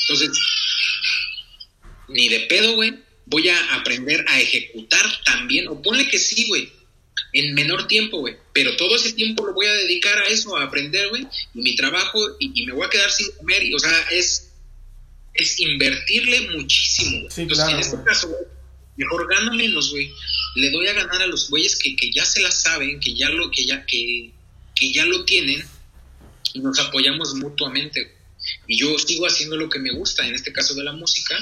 [0.02, 0.30] Entonces,
[2.08, 2.94] ni de pedo, güey,
[3.26, 6.72] voy a aprender a ejecutar también, o ponle que sí, güey,
[7.32, 8.36] en menor tiempo, güey.
[8.52, 11.26] Pero todo ese tiempo lo voy a dedicar a eso, a aprender, güey.
[11.54, 13.62] Y mi trabajo, y, me voy a quedar sin comer.
[13.62, 14.52] Y, o sea, es,
[15.34, 17.28] es invertirle muchísimo.
[17.30, 18.42] Sí, Entonces, en este caso, güey,
[18.96, 20.10] mejor gano menos, güey.
[20.54, 23.28] Le doy a ganar a los güeyes que, que ya se la saben, que ya
[23.28, 24.30] lo, que ya, que,
[24.74, 25.62] que ya lo tienen,
[26.54, 28.16] y nos apoyamos mutuamente.
[28.66, 31.36] Y yo sigo haciendo lo que me gusta, en este caso de la música,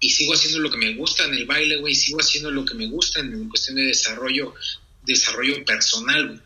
[0.00, 2.74] y sigo haciendo lo que me gusta en el baile, güey, sigo haciendo lo que
[2.74, 4.54] me gusta en cuestión de desarrollo,
[5.02, 6.40] desarrollo personal, güey.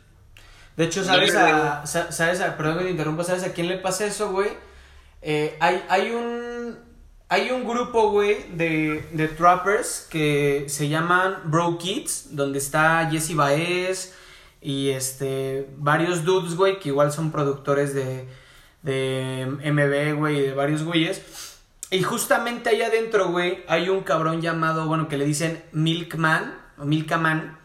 [0.76, 4.30] De hecho, ¿sabes a, sabes perdón que te interrumpa, ¿sabes a quién le pasa eso,
[4.30, 4.48] güey?
[5.20, 6.78] Eh, hay, hay un,
[7.28, 13.34] hay un grupo, güey, de, de trappers que se llaman Bro Kids, donde está Jesse
[13.34, 14.14] Baez
[14.62, 18.26] y este, varios dudes, güey, que igual son productores de,
[18.82, 21.20] de MB, güey, y de varios güeyes.
[21.92, 26.86] Y justamente ahí adentro, güey, hay un cabrón llamado, bueno, que le dicen Milkman, o
[26.86, 27.58] Milkaman.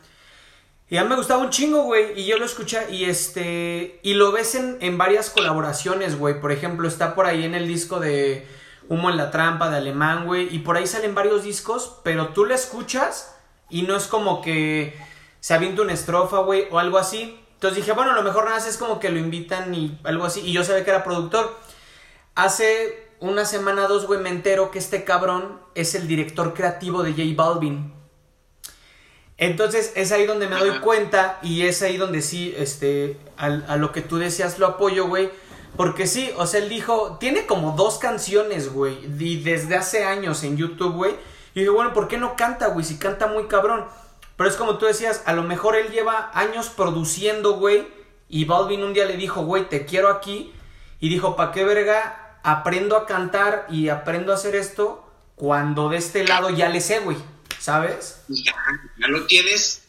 [0.89, 4.15] Y a mí me gustaba un chingo, güey, y yo lo escuché, y este, y
[4.15, 6.41] lo ves en, en varias colaboraciones, güey.
[6.41, 8.45] Por ejemplo, está por ahí en el disco de
[8.89, 12.43] Humo en la Trampa, de Alemán, güey, y por ahí salen varios discos, pero tú
[12.43, 13.33] lo escuchas
[13.69, 14.93] y no es como que
[15.39, 17.39] se avienta una estrofa, güey, o algo así.
[17.53, 20.25] Entonces dije, bueno, a lo mejor nada más es como que lo invitan y algo
[20.25, 21.57] así, y yo sabía que era productor.
[22.35, 27.11] Hace una semana, dos, güey, me entero que este cabrón es el director creativo de
[27.11, 27.93] J Balvin.
[29.37, 33.91] Entonces es ahí donde me doy cuenta y es ahí donde sí, este, a, lo
[33.91, 35.29] que tú decías lo apoyo, güey.
[35.75, 40.43] Porque sí, o sea, él dijo, tiene como dos canciones, güey, y desde hace años
[40.43, 41.15] en YouTube, güey.
[41.53, 42.83] Y dije, bueno, ¿por qué no canta, güey?
[42.83, 43.85] Si canta muy cabrón.
[44.35, 47.87] Pero es como tú decías, a lo mejor él lleva años produciendo, güey.
[48.29, 50.53] Y Balvin un día le dijo, güey, te quiero aquí.
[50.99, 55.97] Y dijo, ¿pa' qué verga aprendo a cantar y aprendo a hacer esto cuando de
[55.97, 57.17] este lado ya le sé, güey,
[57.59, 58.21] ¿sabes?
[58.29, 58.55] Ya,
[58.97, 59.81] ya lo tienes.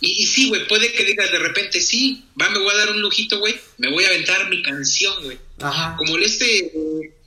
[0.00, 3.00] Y, sí, güey, puede que digas de repente, sí, va, me voy a dar un
[3.00, 5.38] lujito, güey, me voy a aventar mi canción, güey.
[5.60, 5.94] Ajá.
[5.96, 6.72] Como el este,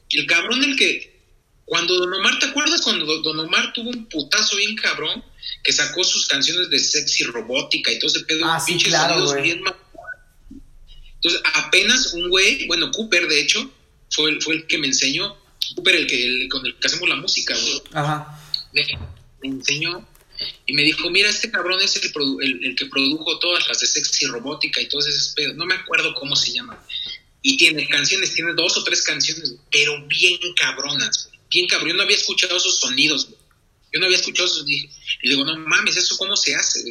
[0.10, 1.22] el cabrón el que,
[1.64, 5.24] cuando Don Omar, ¿te acuerdas cuando Don Omar tuvo un putazo bien cabrón?
[5.64, 9.64] Que sacó sus canciones de sexy robótica y todo ese pedo, ah, sí, claro, bien
[11.16, 13.72] Entonces, apenas un güey, bueno, Cooper, de hecho,
[14.16, 15.38] fue el, fue el que me enseñó,
[15.76, 17.82] Cooper, el que, con el que hacemos la música, güey.
[17.94, 18.42] Ajá.
[18.74, 18.86] Me,
[19.50, 20.08] enseñó
[20.66, 24.26] y me dijo, mira, este cabrón es el, el, que produjo todas las de sexy
[24.26, 25.56] robótica y todos esos pedos.
[25.56, 26.82] No me acuerdo cómo se llama.
[27.42, 31.90] Y tiene canciones, tiene dos o tres canciones, pero bien cabronas, Bien cabrón.
[31.90, 33.30] Yo no había escuchado esos sonidos,
[33.94, 34.68] Yo no había escuchado esos.
[34.68, 34.90] Y
[35.24, 36.84] digo, no mames, ¿eso cómo se hace?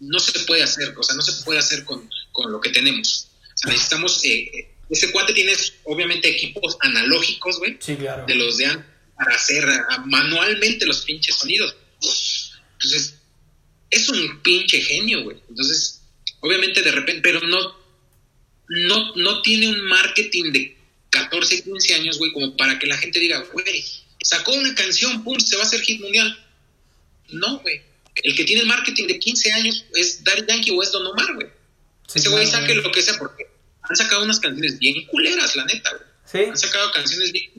[0.00, 3.28] no se puede hacer, o sea, no se puede hacer con, con lo que tenemos.
[3.54, 5.52] O sea, necesitamos eh, ese cuate tiene
[5.84, 7.76] obviamente equipos analógicos, güey.
[7.80, 8.24] Sí, claro.
[8.26, 9.64] De los de antes para hacer
[10.06, 11.76] manualmente los pinches sonidos.
[12.74, 13.14] Entonces,
[13.90, 15.36] es un pinche genio, güey.
[15.48, 16.02] Entonces,
[16.40, 17.76] obviamente de repente, pero no,
[18.68, 20.76] no, no tiene un marketing de
[21.10, 23.84] 14, 15 años, güey, como para que la gente diga, güey,
[24.20, 26.38] sacó una canción, pum, se va a hacer hit mundial.
[27.28, 27.80] No, güey.
[28.16, 31.34] El que tiene el marketing de 15 años es Daddy Yankee o es Don Omar,
[31.34, 31.48] güey.
[32.14, 33.46] Ese güey saque lo que sea porque
[33.88, 36.04] han sacado unas canciones bien culeras, la neta, güey.
[36.24, 36.50] Sí.
[36.50, 37.50] Han sacado canciones bien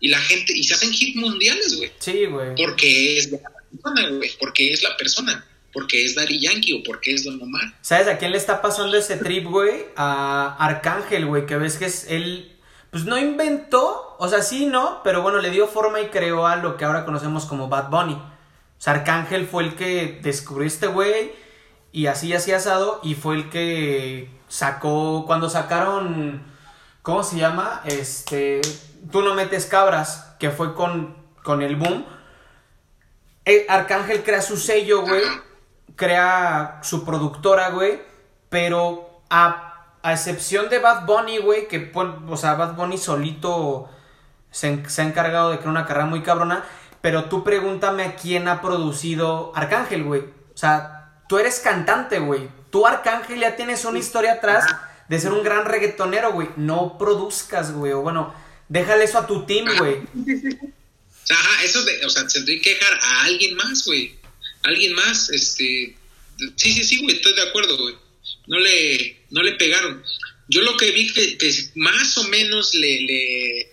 [0.00, 1.90] y la gente, y se hacen hit mundiales, güey.
[1.98, 2.54] Sí, güey.
[2.56, 4.30] Porque es la persona, güey.
[4.38, 5.46] Porque es la persona.
[5.72, 7.78] Porque es Daddy Yankee o porque es Don Omar.
[7.80, 9.86] ¿Sabes a quién le está pasando ese trip, güey?
[9.96, 12.56] A Arcángel, güey, que ves que es él.
[12.90, 15.02] Pues no inventó, o sea, sí, ¿no?
[15.02, 18.14] Pero bueno, le dio forma y creó a lo que ahora conocemos como Bad Bunny.
[18.14, 18.32] O
[18.78, 21.32] sea, Arcángel fue el que descubrió este güey
[21.92, 26.42] y así, así asado, y fue el que sacó, cuando sacaron,
[27.02, 27.82] ¿cómo se llama?
[27.84, 28.60] Este,
[29.10, 32.04] Tú no metes cabras, que fue con, con el boom.
[33.44, 35.22] Eh, Arcángel crea su sello, güey,
[35.94, 38.02] crea su productora, güey,
[38.48, 43.88] pero a, a excepción de Bad Bunny, güey, que, o sea, Bad Bunny solito
[44.50, 46.64] se, se ha encargado de crear una carrera muy cabrona,
[47.00, 50.22] pero tú pregúntame quién ha producido Arcángel, güey.
[50.22, 54.66] O sea, tú eres cantante, güey tú, Arcángel, ya tienes una historia atrás
[55.08, 56.48] de ser un gran reggaetonero, güey.
[56.56, 57.92] No produzcas, güey.
[57.92, 58.34] O bueno,
[58.68, 59.96] déjale eso a tu team, güey.
[61.30, 64.14] Ajá, eso de, o sea, se tendría que dejar a alguien más, güey.
[64.62, 65.96] Alguien más, este.
[66.56, 67.94] Sí, sí, sí, güey, estoy de acuerdo, güey.
[68.46, 70.04] No le, no le pegaron.
[70.48, 73.72] Yo lo que vi que, que más o menos le, le,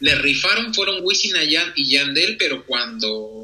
[0.00, 1.36] le rifaron fueron Wisin
[1.76, 3.37] y Yandel, pero cuando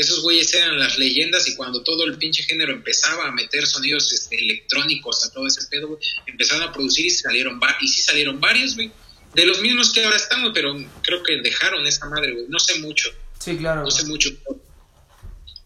[0.00, 4.12] esos güeyes eran las leyendas y cuando todo el pinche género empezaba a meter sonidos
[4.12, 8.40] este, electrónicos a todo ese pedo, güey, empezaron a producir y salieron y sí salieron
[8.40, 8.90] varios, güey.
[9.34, 12.46] De los mismos que ahora están, güey, pero creo que dejaron esa madre, güey.
[12.48, 13.10] No sé mucho.
[13.38, 13.82] Sí, claro.
[13.82, 14.30] No sé mucho.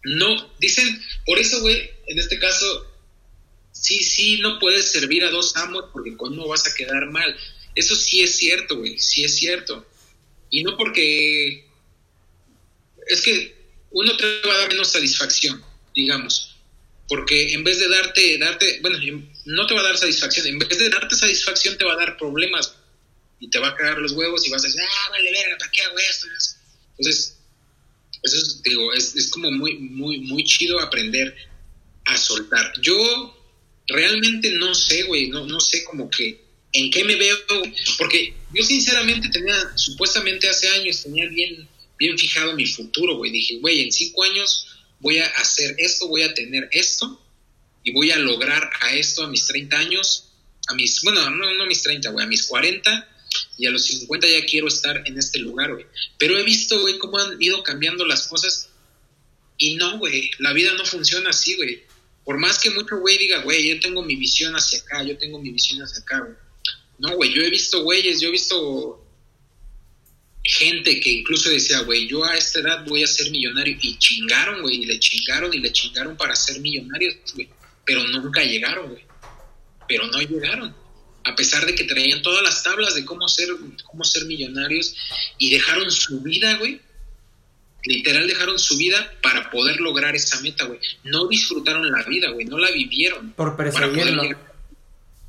[0.03, 2.85] No, dicen, por eso, güey, en este caso,
[3.71, 7.35] sí, sí, no puedes servir a dos amos porque con uno vas a quedar mal.
[7.73, 9.85] Eso sí es cierto, güey, sí es cierto.
[10.49, 11.65] Y no porque...
[13.07, 13.55] Es que
[13.95, 15.63] uno te va a dar menos satisfacción,
[15.95, 16.57] digamos.
[17.07, 18.97] Porque en vez de darte, darte, bueno,
[19.45, 22.17] no te va a dar satisfacción, en vez de darte satisfacción te va a dar
[22.17, 22.75] problemas
[23.39, 25.71] y te va a cagar los huevos y vas a decir, ah, vale, verga, ¿para
[25.71, 26.27] qué hago esto?
[26.97, 27.37] Entonces,
[28.21, 31.33] eso es, digo, es, es como muy, muy, muy chido aprender
[32.03, 32.73] a soltar.
[32.81, 32.97] Yo
[33.87, 36.43] realmente no sé, güey, no, no sé como que
[36.73, 37.37] en qué me veo,
[37.97, 43.31] porque yo sinceramente tenía, supuestamente hace años, tenía bien, bien fijado mi futuro, güey.
[43.31, 44.67] Dije, güey, en cinco años
[44.99, 47.21] voy a hacer esto, voy a tener esto
[47.83, 50.31] y voy a lograr a esto a mis 30 años,
[50.67, 53.09] a mis, bueno, no, a mis 30, güey, a mis 40
[53.57, 55.85] y a los 50 ya quiero estar en este lugar, güey.
[56.17, 58.69] Pero he visto, güey, cómo han ido cambiando las cosas
[59.57, 61.83] y no, güey, la vida no funciona así, güey.
[62.23, 65.39] Por más que mucho güey diga, güey, yo tengo mi visión hacia acá, yo tengo
[65.39, 66.35] mi visión hacia acá, güey.
[66.97, 69.04] No, güey, yo he visto güeyes, yo he visto
[70.45, 73.77] gente que incluso decía, güey, yo a esta edad voy a ser millonario.
[73.81, 77.49] Y chingaron, güey, y le chingaron y le chingaron para ser millonarios, güey.
[77.83, 79.03] Pero nunca llegaron, güey.
[79.87, 80.75] Pero no llegaron.
[81.23, 83.49] A pesar de que traían todas las tablas de cómo ser,
[83.83, 84.95] cómo ser millonarios
[85.39, 86.79] y dejaron su vida, güey,
[87.85, 90.79] Literal dejaron su vida para poder lograr esa meta, güey.
[91.03, 92.45] No disfrutaron la vida, güey.
[92.45, 93.33] No la vivieron.
[93.33, 94.23] Por perseguirlo.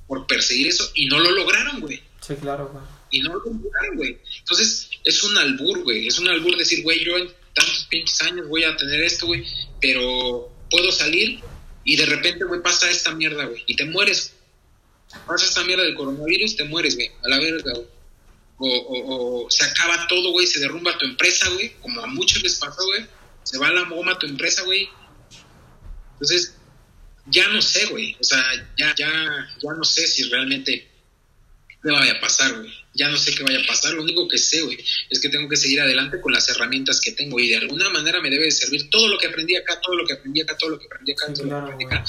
[0.06, 2.02] por perseguir eso y no lo lograron, güey.
[2.20, 2.95] Sí, claro, güey.
[3.16, 4.18] Y no lo lograron, güey.
[4.38, 6.06] Entonces, es un albur, güey.
[6.06, 9.44] Es un albur decir, güey, yo en tantos pinches años voy a tener esto, güey.
[9.80, 11.40] Pero puedo salir
[11.84, 13.62] y de repente, güey, pasa esta mierda, güey.
[13.66, 14.32] Y te mueres.
[15.26, 17.10] Pasa esta mierda del coronavirus, te mueres, güey.
[17.22, 17.96] A la verga, güey
[18.58, 22.84] o, se acaba todo, güey, se derrumba tu empresa, güey, como a muchos les pasó,
[22.84, 23.06] güey,
[23.42, 24.88] se va la goma tu empresa, güey.
[26.12, 26.54] Entonces,
[27.26, 28.42] ya no sé, güey, o sea,
[28.78, 29.08] ya, ya,
[29.62, 30.88] ya no sé si realmente
[31.93, 32.72] me vaya a pasar, güey.
[32.95, 34.78] Ya no sé qué vaya a pasar, lo único que sé, güey,
[35.11, 38.20] es que tengo que seguir adelante con las herramientas que tengo y de alguna manera
[38.20, 40.70] me debe de servir todo lo que aprendí acá, todo lo que aprendí acá, todo
[40.70, 42.05] lo que aprendí acá, todo lo que aprendí acá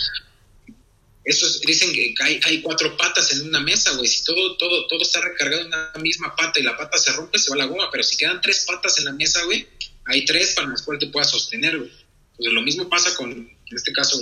[1.28, 4.08] esos dicen que hay, hay, cuatro patas en una mesa, güey.
[4.08, 7.38] Si todo, todo, todo está recargado en una misma pata y la pata se rompe,
[7.38, 7.90] se va la goma.
[7.92, 9.68] Pero si quedan tres patas en la mesa, güey,
[10.06, 11.92] hay tres para las cuales te puedas sostener, güey.
[12.38, 14.22] Pues lo mismo pasa con, en este caso,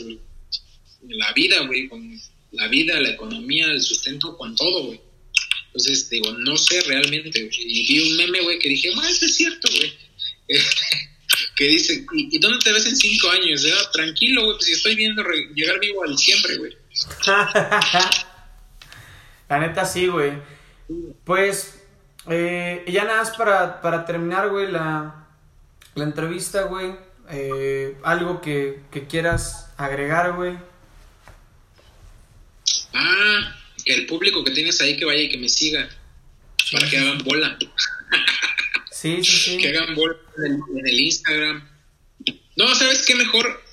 [1.08, 2.20] la vida, güey, con
[2.54, 5.00] la vida, la economía, el sustento, con todo, güey.
[5.76, 9.36] Entonces, digo, no sé realmente, Y vi un meme, güey, que dije, ah, eso es
[9.36, 9.94] cierto, güey.
[11.58, 13.66] que dice, ¿y dónde te ves en cinco años?
[13.70, 15.22] Ah, tranquilo, güey, pues si estoy viendo
[15.54, 16.78] llegar vivo al siempre, güey.
[19.50, 20.32] La neta sí, güey.
[21.26, 21.82] Pues,
[22.30, 25.28] eh, ya nada más para, para terminar, güey, la,
[25.94, 26.96] la entrevista, güey.
[27.30, 30.58] Eh, algo que, que quieras agregar, güey.
[32.94, 33.56] Ah,
[33.86, 35.90] el público que tienes ahí que vaya y que me siga.
[36.72, 37.58] Para que hagan bola.
[38.92, 39.58] Sí, sí, sí.
[39.58, 40.16] Que hagan bola
[40.46, 41.70] en el, Instagram.
[42.56, 43.64] No, ¿sabes qué mejor?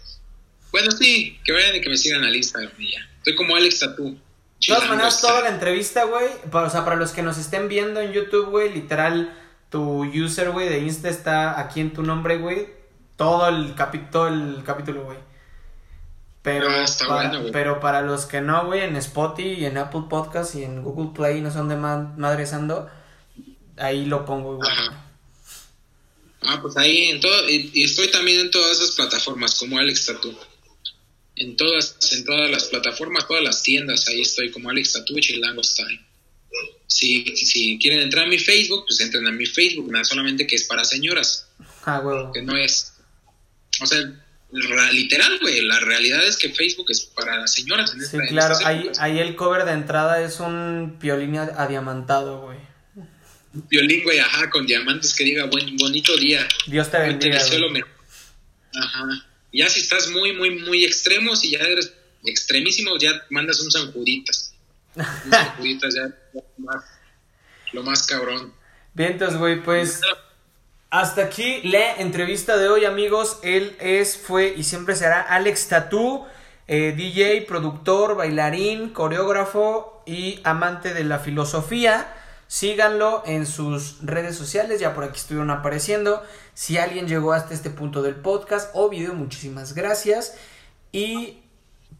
[0.70, 3.08] Bueno, sí, que vayan y que me sigan al Instagram y ya.
[3.18, 4.04] Estoy como Alex Tatú.
[4.14, 8.00] De todas maneras, toda la entrevista, güey, o sea, para los que nos estén viendo
[8.00, 9.36] en YouTube, güey, literal,
[9.70, 12.68] tu user, güey, de Insta está aquí en tu nombre, güey.
[13.16, 15.18] Todo el, capítulo, el capítulo, güey.
[16.42, 20.56] Pero, ah, para, pero para los que no, güey, en Spotify y en Apple Podcast
[20.56, 22.90] y en Google Play, no son de madres ando,
[23.76, 24.98] ahí lo pongo igual.
[26.42, 30.36] Ah, pues ahí en todo, y, estoy también en todas esas plataformas, como Alex Tatu
[31.36, 35.36] en todas, en todas las plataformas, todas las tiendas, ahí estoy como Alex Tatuch y
[35.36, 36.04] Langostine.
[36.86, 40.56] Si, si quieren entrar a mi Facebook, pues entren a mi Facebook, nada solamente que
[40.56, 41.48] es para señoras.
[41.84, 42.30] Ah, huevo.
[42.32, 42.92] Que no es.
[43.80, 44.21] O sea,
[44.52, 47.94] literal, güey, la realidad es que Facebook es para señoras.
[47.94, 52.58] En sí, claro, ahí, ahí el cover de entrada es un violín adiamantado, güey.
[53.54, 56.46] Un violín, güey, ajá, con diamantes que diga buen, bonito día.
[56.66, 57.38] Dios te bendiga.
[57.38, 59.04] Ajá.
[59.52, 61.92] Ya si estás muy, muy, muy extremo, si ya eres
[62.24, 64.54] extremísimo, ya mandas un San Juditas.
[64.94, 66.42] Un San Juditas ya,
[67.72, 68.54] lo más cabrón.
[68.94, 70.00] Bien, entonces, güey, pues
[70.92, 73.38] hasta aquí la entrevista de hoy, amigos.
[73.42, 76.26] Él es, fue y siempre será Alex Tatú,
[76.68, 82.12] eh, DJ, productor, bailarín, coreógrafo y amante de la filosofía.
[82.46, 86.22] Síganlo en sus redes sociales, ya por aquí estuvieron apareciendo.
[86.52, 90.36] Si alguien llegó hasta este punto del podcast o video, muchísimas gracias.
[90.92, 91.42] Y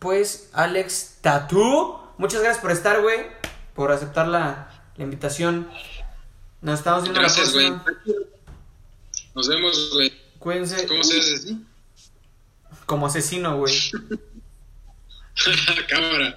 [0.01, 3.20] pues, Alex Tatú, muchas gracias por estar, güey,
[3.74, 4.68] por aceptar la,
[4.99, 5.70] invitación.
[6.61, 7.82] Nos estamos viendo la próxima.
[9.35, 10.12] Nos vemos, güey.
[10.39, 10.87] Cuídense.
[10.87, 11.57] ¿Cómo se dice?
[12.87, 13.74] Como asesino, güey.
[15.89, 16.37] Cámara.